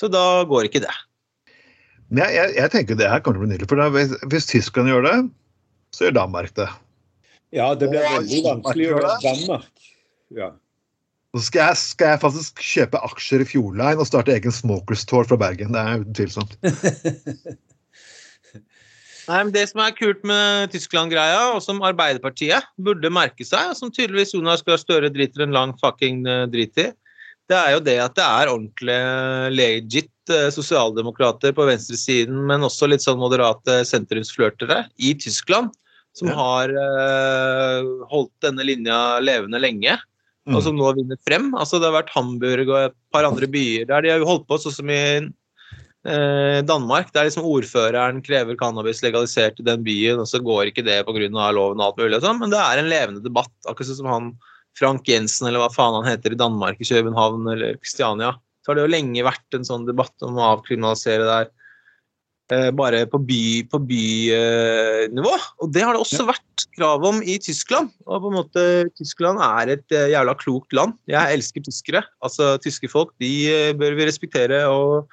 [0.00, 0.96] Så da går ikke det.
[2.10, 3.70] Men jeg, jeg, jeg tenker det her kommer til å bli nydelig.
[3.70, 5.14] For da, hvis, hvis Tyskland gjør det,
[5.94, 6.66] så gjør Danmark det.
[7.54, 9.88] ja, det blir veldig vanskelig å gjøre Danmark.
[10.34, 10.50] Ja.
[11.32, 15.24] Så skal jeg, skal jeg faktisk kjøpe aksjer i Fjordline og starte egen Smokers Tour
[15.24, 15.72] fra Bergen.
[15.72, 16.58] Det er utvilsomt.
[19.28, 23.78] Nei, men Det som er kult med Tyskland-greia, og som Arbeiderpartiet burde merke seg, og
[23.78, 26.90] som tydeligvis Jonas Gahr Støre driter en lang fucking eh, drit i,
[27.50, 28.98] det er jo det at det er ordentlig
[29.54, 35.72] legit eh, sosialdemokrater på venstresiden, men også litt sånn moderate sentrumsflørtere i Tyskland,
[36.16, 36.36] som Ja.
[36.36, 39.96] har uh, holdt denne linja levende lenge.
[40.48, 40.56] Mm.
[40.58, 41.52] Og som nå vinner frem.
[41.54, 44.58] Altså Det har vært Hamburg og et par andre byer der de har holdt på,
[44.58, 47.12] sånn som i eh, Danmark.
[47.14, 51.28] Der liksom ordføreren krever cannabis legalisert i den byen, og så går ikke det pga.
[51.54, 52.22] loven og alt mulig.
[52.24, 53.54] sånn, Men det er en levende debatt.
[53.68, 54.32] Akkurat sånn som han
[54.78, 58.34] Frank Jensen, eller hva faen han heter i Danmark, i København eller Kristiania.
[58.62, 61.50] Så har det jo lenge vært en sånn debatt om å avkriminalisere der.
[62.52, 65.32] Eh, Bare på by- på bynivå.
[65.62, 67.90] Og det har det også vært krav om i Tyskland.
[68.06, 68.66] Og på en måte,
[68.98, 70.96] Tyskland er et eh, jævla klokt land.
[71.10, 72.04] Jeg elsker tyskere.
[72.22, 75.08] Altså Tyske folk de eh, bør vi respektere og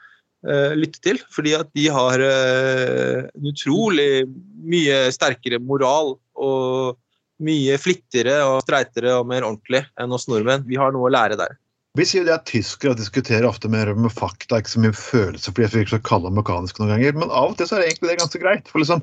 [0.48, 1.22] uh, lytte til.
[1.34, 4.26] Fordi at de har uh, en utrolig
[4.70, 7.00] mye sterkere moral og
[7.40, 10.66] mye flittigere og streitere og mer ordentlig enn oss nordmenn.
[10.68, 11.56] Vi har noe å lære der.
[11.98, 15.52] Vi sier jo det at tyskere diskuterer ofte mer med fakta, ikke så mye følelser,
[15.52, 17.18] fordi jeg virker så kalde og mekaniske noen ganger.
[17.18, 18.70] Men av og til så er det egentlig det ganske greit.
[18.70, 19.02] for liksom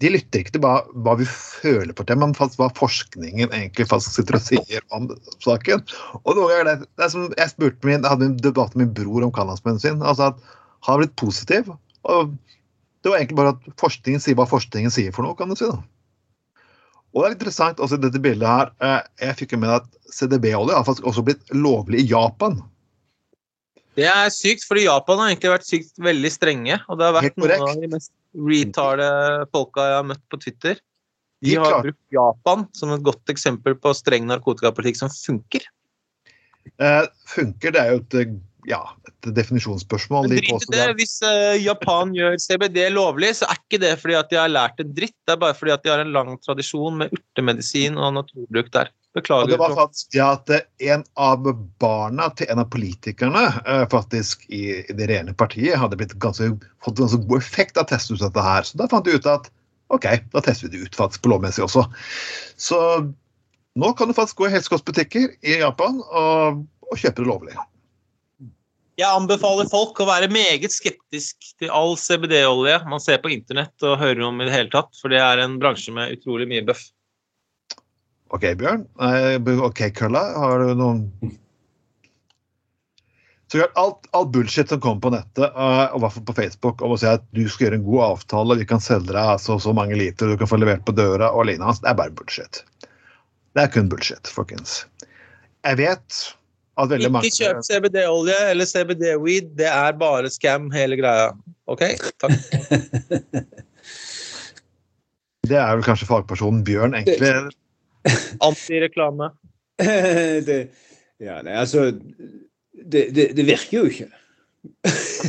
[0.00, 4.16] de lytter ikke til hva, hva vi føler på det, men hva forskningen egentlig faktisk
[4.16, 5.10] sitter og sier om
[5.44, 5.82] saken.
[6.22, 8.86] Og noen ganger det, det er som Jeg spurte min, jeg hadde en debatt med
[8.86, 10.00] min bror om cannabismen sin.
[10.00, 10.40] altså at
[10.86, 11.68] Han har blitt positiv.
[12.08, 12.32] og
[13.02, 15.68] Det var egentlig bare at forskningen sier hva forskningen sier for noe, kan du si.
[15.68, 15.82] da.
[17.10, 18.70] Og det er interessant også i dette bildet her.
[18.80, 22.60] eh, Jeg fikk jo med at CDB-olje har faktisk også blitt lovlig i Japan.
[23.98, 26.76] Det er sykt, fordi Japan har egentlig vært sykt veldig strenge.
[26.88, 29.08] Og det har vært noen av de mest retarde
[29.50, 30.78] folka jeg har møtt på Twitter.
[31.42, 31.82] De De har klart.
[31.88, 35.66] brukt Japan som et godt eksempel på streng narkotikapolitikk som funker.
[36.78, 38.34] Eh, funker, det er jo et, eh,
[38.68, 40.28] ja, et definisjonsspørsmål.
[40.28, 40.86] Men De drit påstår det.
[41.00, 44.82] Hvis uh, Japan gjør CBD lovlig, så er ikke det fordi at de har lært
[44.82, 45.16] en dritt.
[45.26, 48.90] Det er bare fordi at de har en lang tradisjon med urtemedisin og naturbruk der.
[49.10, 49.50] Og Beklager.
[49.50, 51.48] det var faktisk ja, at eh, en av
[51.82, 56.52] barna til en av politikerne uh, faktisk i, i det rene partiet hadde blitt ganske,
[56.84, 58.68] fått ganske god effekt av å teste ut dette her.
[58.68, 59.50] Så da fant de ut at
[59.90, 61.82] OK, da tester vi det ut faktisk på lovmessig også.
[62.54, 62.78] Så
[63.80, 67.58] nå kan du faktisk gå i helsekostbutikker i Japan og, og kjøpe det lovlig.
[69.00, 74.00] Jeg anbefaler folk å være meget skeptisk til all CBD-olje man ser på internett og
[74.00, 76.82] hører om i det hele tatt, for det er en bransje med utrolig mye bøff.
[78.36, 78.82] OK, Bjørn.
[79.00, 80.20] Eh, OK, Kølla.
[80.38, 81.06] Har du noen
[83.50, 86.36] Så klart, alt, alt bullshit som kommer på nettet, eh, og i hvert fall på
[86.36, 89.40] Facebook, om å si at du skal gjøre en god avtale, vi kan selge deg
[89.42, 92.14] så, så mange liter, du kan få levert på døra og lignende, det er bare
[92.14, 92.60] bullshit.
[93.58, 94.84] Det er kun bullshit, folkens.
[95.66, 96.20] Jeg vet
[96.78, 101.32] at veldig mange Ikke kjøp CBD-olje eller CBD-weed, det er bare scam, hele greia.
[101.70, 101.86] OK?
[102.22, 102.36] Takk.
[105.50, 107.30] Det er vel kanskje fagpersonen Bjørn egentlig
[108.46, 109.32] Antireklame.
[110.46, 110.58] det,
[111.20, 114.06] ja, nei, altså det, det, det virker jo ikke.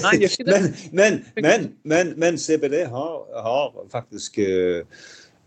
[0.03, 0.59] Nei, gjør ikke det.
[0.59, 4.83] Men, men, men, men, men CBD har, har faktisk uh,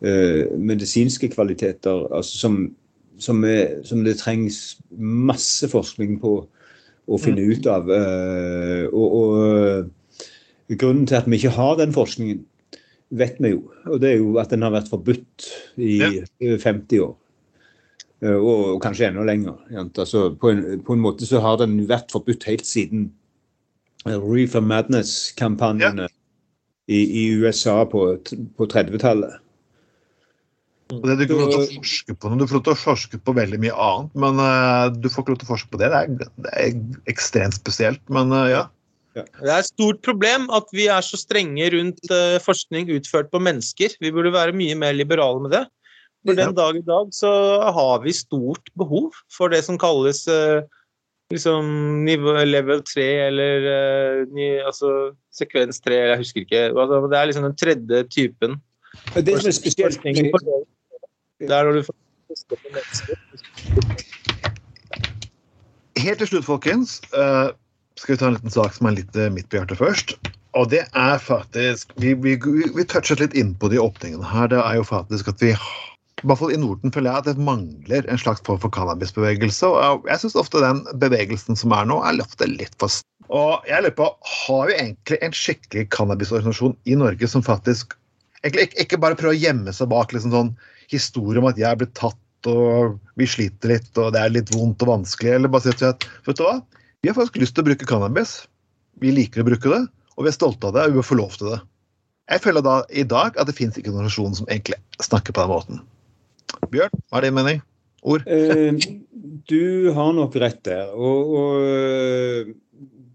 [0.05, 2.59] uh, medisinske kvaliteter altså, som,
[3.25, 4.61] som, er, som det trengs
[4.95, 6.37] masse forskning på
[7.05, 7.89] å finne ut av.
[7.93, 12.45] eh, og, og eh, grunnen til at vi ikke har den forskningen,
[13.14, 13.64] vet vi jo.
[13.93, 16.09] Og det er jo at den har vært forbudt i Ja.
[16.41, 17.14] eh, 50 år.
[18.25, 19.59] Og, Og kanskje enda lenger.
[20.01, 23.11] Altså, på, en, på en måte så har den vært forbudt helt siden
[24.07, 26.07] Reef Reefer Madness-kampanjene
[26.89, 28.07] i, i USA på,
[28.57, 29.37] på 30-tallet.
[30.93, 32.74] Og det Du ikke får lov til å forske på noe, du får lov til
[32.74, 35.72] å forske på veldig mye annet, men uh, du får ikke lov til å forske
[35.72, 35.89] på det.
[35.93, 36.74] Det er, det er
[37.12, 38.64] ekstremt spesielt, men uh, ja.
[39.14, 43.41] Det er et stort problem at vi er så strenge rundt uh, forskning utført på
[43.43, 43.95] mennesker.
[44.03, 45.64] Vi burde være mye mer liberale med det.
[46.24, 47.30] For den dag i dag så
[47.76, 50.64] har vi stort behov for det som kalles uh,
[51.32, 51.68] liksom
[52.05, 56.64] nivå, level 3 eller uh, ny, altså sekvens 3, jeg husker ikke.
[56.72, 58.57] Altså, det er liksom den tredje typen.
[59.14, 60.01] Det som er spesielt
[61.49, 61.83] Det er du
[66.05, 67.55] Helt til slutt, folkens, uh,
[67.97, 70.17] skal vi ta en liten sak som er litt midt på hjertet først.
[70.59, 74.51] Og det er faktisk Vi, vi, vi touchet litt inn på de åpningene her.
[74.53, 77.45] Det er jo faktisk at vi i hvert fall i Norden føler jeg at det
[77.45, 79.67] mangler en slags form for cannabisbevegelse.
[79.69, 82.93] og Jeg syns ofte den bevegelsen som er nå, er ofte litt for
[83.29, 87.97] Og jeg lurer på, Har vi egentlig en skikkelig cannabisorganisasjon i Norge som faktisk
[88.45, 90.55] egentlig ikke bare prøver å gjemme seg bak liksom sånn
[90.93, 92.20] historie om at jeg blitt tatt
[92.51, 96.05] og vi sliter litt og det er litt vondt og vanskelig, eller bare si at
[96.26, 96.59] vet du hva,
[97.01, 98.43] vi har faktisk lyst til å bruke cannabis.
[99.01, 101.18] Vi liker å bruke det og vi er stolte av det, og vi bør få
[101.18, 101.61] lov til det.
[102.32, 105.45] Jeg føler da i dag at det fins ikke noen organisasjon som egentlig snakker på
[105.45, 105.80] den måten.
[106.72, 107.61] Bjørn, hva er din mening?
[108.05, 108.24] Ord?
[108.28, 108.78] Eh,
[109.51, 110.93] du har nok rett der.
[110.95, 112.55] Og, og eh,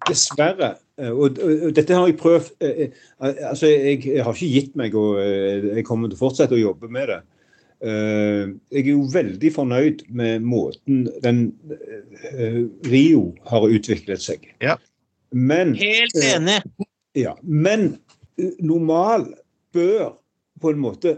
[0.09, 4.77] dessverre eh, og, og, dette har jeg prøvd eh, altså jeg, jeg, har ikke gitt
[4.79, 7.19] meg, og jeg kommer til å fortsette å jobbe med det.
[7.81, 11.45] Jeg er jo veldig fornøyd med måten den
[12.89, 14.43] Rio har utviklet seg.
[14.59, 14.75] Ja.
[15.31, 16.59] Men Helt enig.
[17.15, 17.97] Ja, men
[18.59, 19.29] normal
[19.73, 20.17] bør
[20.61, 21.17] på en måte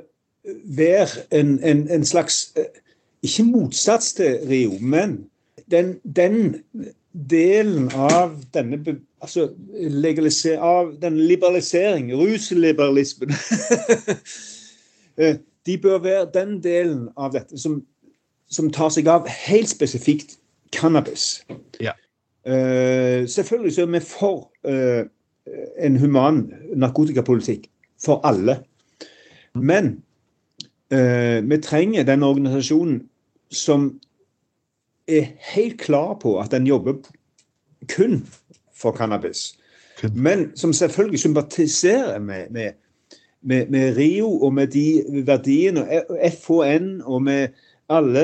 [0.78, 2.54] være en, en, en slags
[3.22, 5.26] Ikke motsats til Rio, men
[5.72, 6.64] den, den
[7.14, 8.80] delen av denne
[9.22, 9.52] altså
[10.58, 13.34] av den liberalisering, rusliberalismen
[15.66, 17.82] De bør være den delen av dette som,
[18.50, 20.38] som tar seg av helt spesifikt
[20.74, 21.44] cannabis.
[21.82, 21.94] Ja.
[22.48, 25.04] Uh, selvfølgelig så er vi for uh,
[25.78, 27.68] en human narkotikapolitikk
[28.02, 28.64] for alle.
[29.54, 30.00] Men
[30.94, 33.04] uh, vi trenger den organisasjonen
[33.52, 33.92] som
[35.08, 36.94] er helt klar på at den jobber
[37.92, 38.24] kun
[38.74, 39.52] for cannabis.
[40.16, 42.72] Men som selvfølgelig sympatiserer med, med,
[43.42, 45.86] med, med Rio og med de verdiene,
[46.30, 47.48] FHN og med
[47.92, 48.24] alle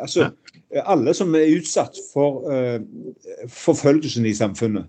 [0.00, 0.30] Altså
[0.70, 2.46] alle som er utsatt for
[3.50, 4.86] forfølgelsen i samfunnet.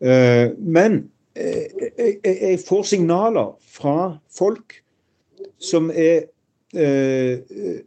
[0.00, 1.66] Eh, men eh,
[2.24, 4.76] jeg får signaler fra folk
[5.58, 6.28] som er
[6.74, 7.38] eh,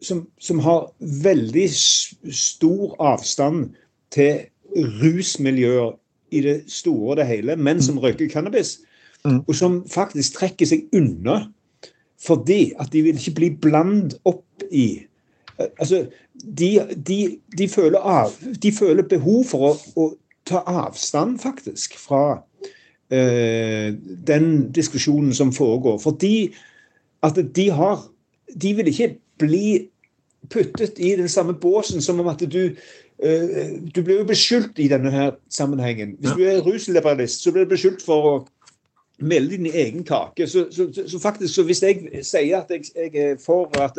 [0.03, 3.69] som, som har veldig stor avstand
[4.11, 5.95] til rusmiljøer
[6.31, 8.03] i det store og det hele, men som mm.
[8.03, 8.79] røyker cannabis.
[9.25, 9.41] Mm.
[9.47, 11.43] Og som faktisk trekker seg unna
[12.21, 15.07] fordi at de vil ikke bli blandet opp i
[15.77, 16.05] Altså,
[16.57, 18.31] de, de, de, føler, av,
[18.63, 20.05] de føler behov for å, å
[20.49, 22.41] ta avstand, faktisk, fra
[23.13, 23.93] eh,
[24.27, 25.99] den diskusjonen som foregår.
[26.01, 26.49] Fordi
[27.21, 28.07] at de har
[28.61, 29.89] De vil ikke bli
[30.51, 32.73] puttet i den samme båsen som om at du
[33.23, 36.17] eh, Du blir jo beskyldt i denne her sammenhengen.
[36.19, 38.33] Hvis du er rusliberalist, så blir du beskyldt for å
[39.21, 40.47] melde din egen kake.
[40.49, 43.97] Så, så, så, faktisk, så hvis jeg sier at jeg, jeg er for at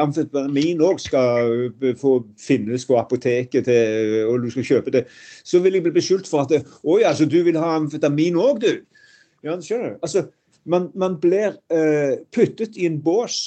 [0.00, 1.70] amfetamin òg skal
[2.00, 5.06] få finnes på apoteket, til, og du skal kjøpe det,
[5.44, 8.60] så vil jeg bli beskyldt for at Å ja, så du vil ha amfetamin òg,
[8.64, 8.72] du?
[9.46, 10.00] Ja, skjønner du?
[10.04, 10.26] Altså,
[10.64, 13.38] man, man blir uh, puttet i en bås,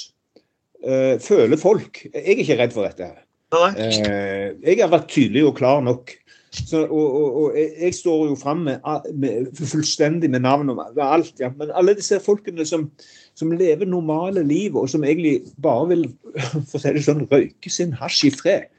[0.86, 2.02] uh, føler folk.
[2.10, 3.10] Jeg er ikke redd for dette.
[3.10, 3.22] her.
[3.54, 6.16] Uh, jeg har vært tydelig og klar nok.
[6.54, 8.78] Så, og, og, og, jeg står jo fram med,
[9.14, 11.34] med, fullstendig med navn og alt.
[11.40, 11.50] Ja.
[11.58, 12.86] Men alle disse folkene som,
[13.34, 16.04] som, lever normale liv, og som egentlig bare vil
[16.70, 18.70] for å si det sånn, røyke sin hasj i fred,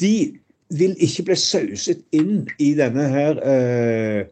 [0.00, 0.14] de
[0.78, 4.24] vil ikke bli sauset inn i denne her uh,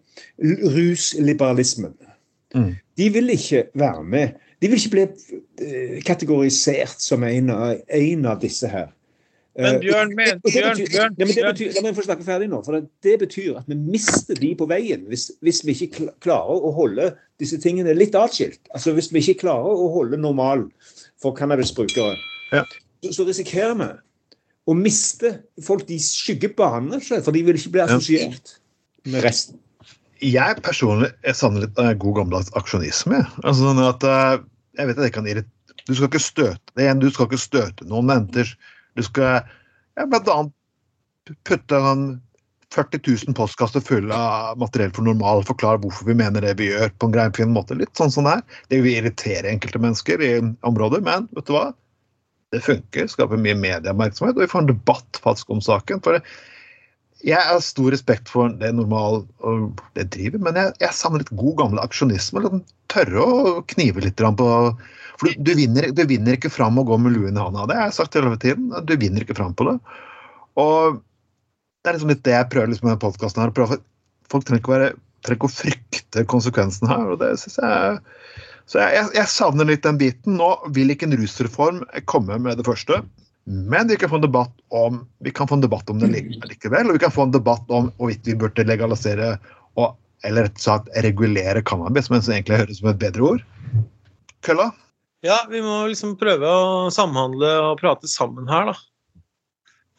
[0.76, 1.94] rusliberalismen.
[2.56, 2.74] Mm.
[2.96, 4.42] De vil ikke være med.
[4.62, 8.92] De vil ikke bli uh, kategorisert som en av, en av disse her.
[9.56, 10.80] Men eh, Bjørn, men, Bjørn,
[11.16, 12.60] Bjørn, La meg få snakke ferdig nå.
[12.66, 16.72] for Det betyr at vi mister de på veien hvis, hvis, vi ikke klarer å
[16.76, 18.60] holde disse tingene litt atskilt.
[18.76, 20.66] Altså Hvis vi ikke klarer å holde normal
[21.22, 22.16] for cannabisbrukere,
[22.52, 22.64] ja.
[23.04, 23.90] så, så, risikerer vi
[24.66, 26.52] å miste folk de skygger
[27.00, 28.56] seg, for de vil ikke bli assosiert
[29.06, 29.60] med resten.
[30.24, 33.20] Jeg personlig jeg savner litt uh, god gammeldags aksjonisme.
[33.44, 34.40] Altså sånn at uh,
[34.76, 35.52] jeg vet at det kan irritere
[35.86, 38.48] Du skal ikke støte du skal ikke støte noen venter
[38.96, 39.42] du skal
[39.96, 40.38] ja, bl.a.
[41.48, 41.80] putte
[42.74, 46.90] 40 000 postkasser fulle av materiell for normal, forklare hvorfor vi mener det vi gjør,
[46.98, 47.76] på en grei, fin måte.
[47.78, 48.58] Litt sånn som det er.
[48.72, 50.32] Det vil irritere enkelte mennesker i
[50.66, 51.70] områder, men vet du hva?
[52.54, 53.08] Det funker.
[53.10, 56.02] Skaper mye medieoppmerksomhet, og vi får en debatt faktisk om saken.
[56.04, 56.20] For
[57.26, 61.32] jeg har stor respekt for det normal og det driver, men jeg, jeg savner litt
[61.38, 62.44] god gammel aksjonisme.
[62.44, 64.50] Liksom, tørre å knive litt på
[65.16, 67.66] For du, du, vinner, du vinner ikke fram å gå med luen i hånda.
[67.70, 68.68] Det har jeg sagt hele tiden.
[68.84, 69.76] Du vinner ikke fram på det.
[70.60, 73.54] Og det er liksom litt det jeg prøver liksom med podkasten her.
[74.30, 74.90] Folk trenger ikke, være,
[75.24, 77.12] trenger ikke å frykte konsekvensen her.
[77.14, 78.00] og det synes jeg
[78.66, 80.40] så jeg, jeg, jeg savner litt den biten.
[80.40, 82.98] Nå vil ikke en rusreform komme med det første.
[83.46, 86.88] Men vi kan få en debatt om, vi kan få en debatt om det likevel.
[86.90, 89.36] Og vi kan få en debatt om hvorvidt vi burde legalisere
[89.78, 89.94] og,
[90.26, 93.46] eller rett og slett regulere cannabis, som egentlig høres som et bedre ord.
[94.46, 94.72] Kølla?
[95.26, 98.76] Ja, vi må liksom prøve å samhandle og prate sammen her, da.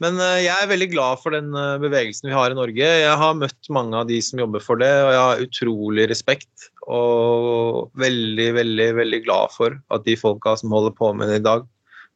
[0.03, 2.89] Men eh, jeg er veldig glad for den eh, bevegelsen vi har i Norge.
[3.01, 6.67] Jeg har møtt mange av de som jobber for det, og jeg har utrolig respekt.
[6.87, 11.47] Og veldig, veldig, veldig glad for at de folka som holder på med det i
[11.47, 11.65] dag,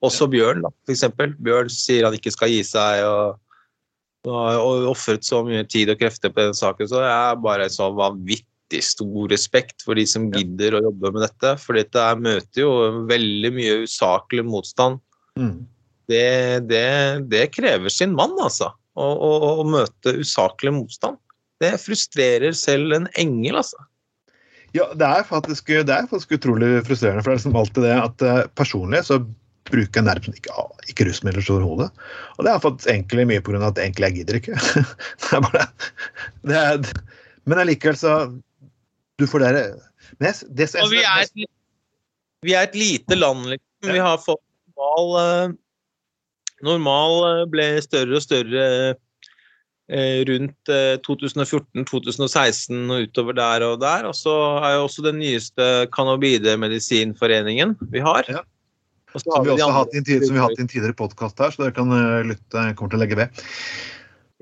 [0.05, 1.03] også Bjørn, da, f.eks.
[1.43, 3.41] Bjørn sier han ikke skal gi seg og,
[4.29, 6.89] og ofret så mye tid og krefter på den saken.
[6.89, 8.47] Så jeg er bare så vanvittig
[8.85, 11.55] stor respekt for de som gidder å jobbe med dette.
[11.59, 12.71] For dette møter jo
[13.09, 15.01] veldig mye usaklig motstand.
[15.39, 15.65] Mm.
[16.11, 16.27] Det,
[16.69, 16.87] det,
[17.31, 18.71] det, krever sin mann, altså.
[18.99, 21.19] Å, å, å møte usaklig motstand.
[21.61, 23.83] Det frustrerer selv en engel, altså.
[24.75, 27.23] Ja, det er faktisk, det er faktisk utrolig frustrerende.
[27.23, 29.19] For det er liksom alltid det at uh, personlig så
[29.71, 31.89] bruker jeg nærmest ikke, ikke rusmidler overhodet.
[32.37, 33.61] Og det har fått egentlig mye pga.
[33.67, 34.55] at egentlig jeg gidder ikke.
[35.23, 35.67] det er bare
[36.47, 37.03] det er,
[37.45, 38.15] Men allikevel, så
[39.21, 39.67] Du får dere det,
[40.17, 41.49] det, det, vi, er et,
[42.41, 43.91] vi er et lite land, liksom.
[43.91, 44.41] Vi har fått
[44.81, 45.53] normal eh,
[46.65, 48.65] Normal eh, ble større og større
[49.89, 50.71] eh, rundt
[51.07, 54.05] 2014-2016 og utover der og der.
[54.09, 58.29] Og så er jo også den nyeste cannabidemedisinforeningen vi har.
[58.29, 58.43] Ja.
[59.11, 61.41] Som vi også har hatt i en, som vi har hatt i en tidligere podkast
[61.41, 61.89] her, så dere kan
[62.29, 62.69] lytte.
[62.69, 63.41] Jeg kommer til å legge ved.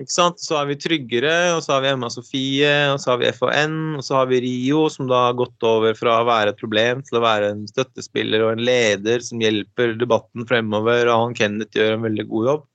[0.00, 0.40] Ikke sant?
[0.40, 3.76] Så har vi Tryggere, og så har vi Emma Sofie, og så har vi FHN,
[4.00, 7.02] og så har vi Rio, som da har gått over fra å være et problem
[7.04, 11.76] til å være en støttespiller og en leder som hjelper debatten fremover, og han Kenneth
[11.76, 12.66] gjør en veldig god jobb.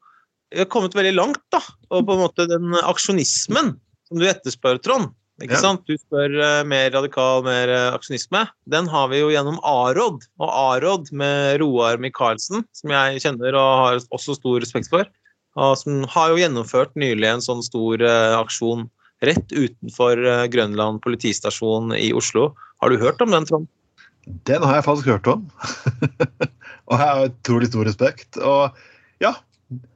[0.53, 1.63] Vi har kommet veldig langt, da.
[1.89, 3.73] Og på en måte den aksjonismen
[4.05, 5.09] som du etterspør, Trond,
[5.41, 5.63] ikke ja.
[5.65, 5.83] sant?
[5.89, 8.45] Du spør uh, mer radikal, mer uh, aksjonisme.
[8.71, 10.23] Den har vi jo gjennom AROD.
[10.39, 15.09] Og AROD med Roar Michaelsen, som jeg kjenner og har også stor respekt for,
[15.79, 18.89] som har jo gjennomført nylig en sånn stor uh, aksjon
[19.23, 20.19] rett utenfor
[20.51, 22.49] Grønland politistasjon i Oslo.
[22.83, 23.69] Har du hørt om den, Trond?
[24.45, 25.45] Den har jeg faktisk hørt om.
[26.91, 28.37] og jeg har utrolig stor respekt.
[28.43, 28.75] Og
[29.23, 29.31] ja,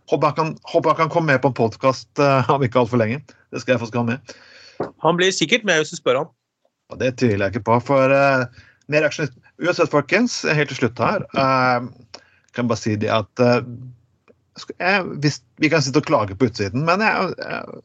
[0.10, 3.20] håper jeg kan, håper jeg kan komme med på en podkast om ikke altfor lenge.
[3.51, 4.34] Det skal jeg skal ha med.
[5.03, 6.32] Han blir sikkert med hvis du spør ham.
[6.89, 7.78] Og det tviler jeg ikke på.
[7.91, 8.45] For uh,
[8.91, 11.84] mer aksjonist Uansett, folkens, helt til slutt her uh,
[12.55, 13.57] kan jeg bare si det at uh,
[14.68, 17.82] jeg, hvis, Vi kan sitte og klage på utsiden, men jeg, jeg,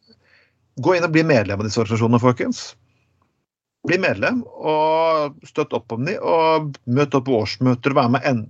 [0.85, 2.65] gå inn og bli medlem av disse organisasjonene, folkens.
[3.85, 8.29] Bli medlem og støtt opp om dem, og møt opp på årsmøter og være med
[8.31, 8.41] en,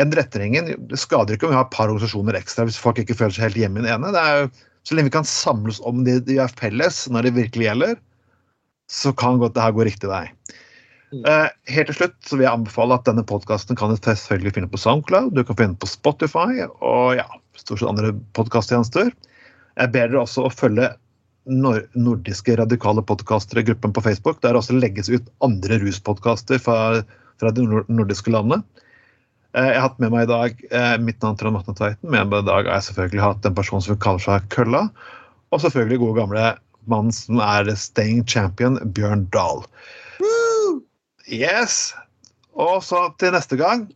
[0.00, 0.72] en retningen.
[0.90, 3.50] Det skader ikke om vi har et par organisasjoner ekstra hvis folk ikke føler seg
[3.50, 4.14] helt hjemme i den ene.
[4.16, 4.48] Det er jo
[4.88, 7.98] så lenge vi kan samles om det de er felles når det virkelig gjelder,
[8.88, 10.24] så kan godt det her gå riktig vei.
[11.08, 14.68] Uh, helt til slutt så vil jeg anbefale at denne podkasten kan du selvfølgelig finne
[14.68, 17.24] på SoundCloud, du kan finne på Spotify og ja,
[17.60, 19.12] stort sett andre podkasttjenester.
[19.78, 20.92] Jeg ber dere også å følge
[21.48, 24.42] nordiske radikale podkastere gruppen på Facebook.
[24.44, 27.02] Der også legges ut andre ruspodkaster fra,
[27.40, 28.62] fra de nordiske landene.
[29.56, 32.10] Eh, jeg har hatt med meg i dag eh, mitt navn Trond Matne Tveiten.
[32.10, 34.86] Med meg i dag har jeg selvfølgelig hatt en person som kaller seg Kølla.
[35.48, 36.48] Og selvfølgelig gode gamle
[36.88, 39.64] mannen som er staying champion, Bjørn Dahl.
[41.28, 41.94] Yes!
[42.58, 43.86] Og så til neste gang,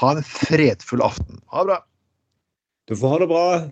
[0.00, 1.40] ha en fredfull aften.
[1.52, 1.80] Ha det bra.
[2.88, 3.70] Du får.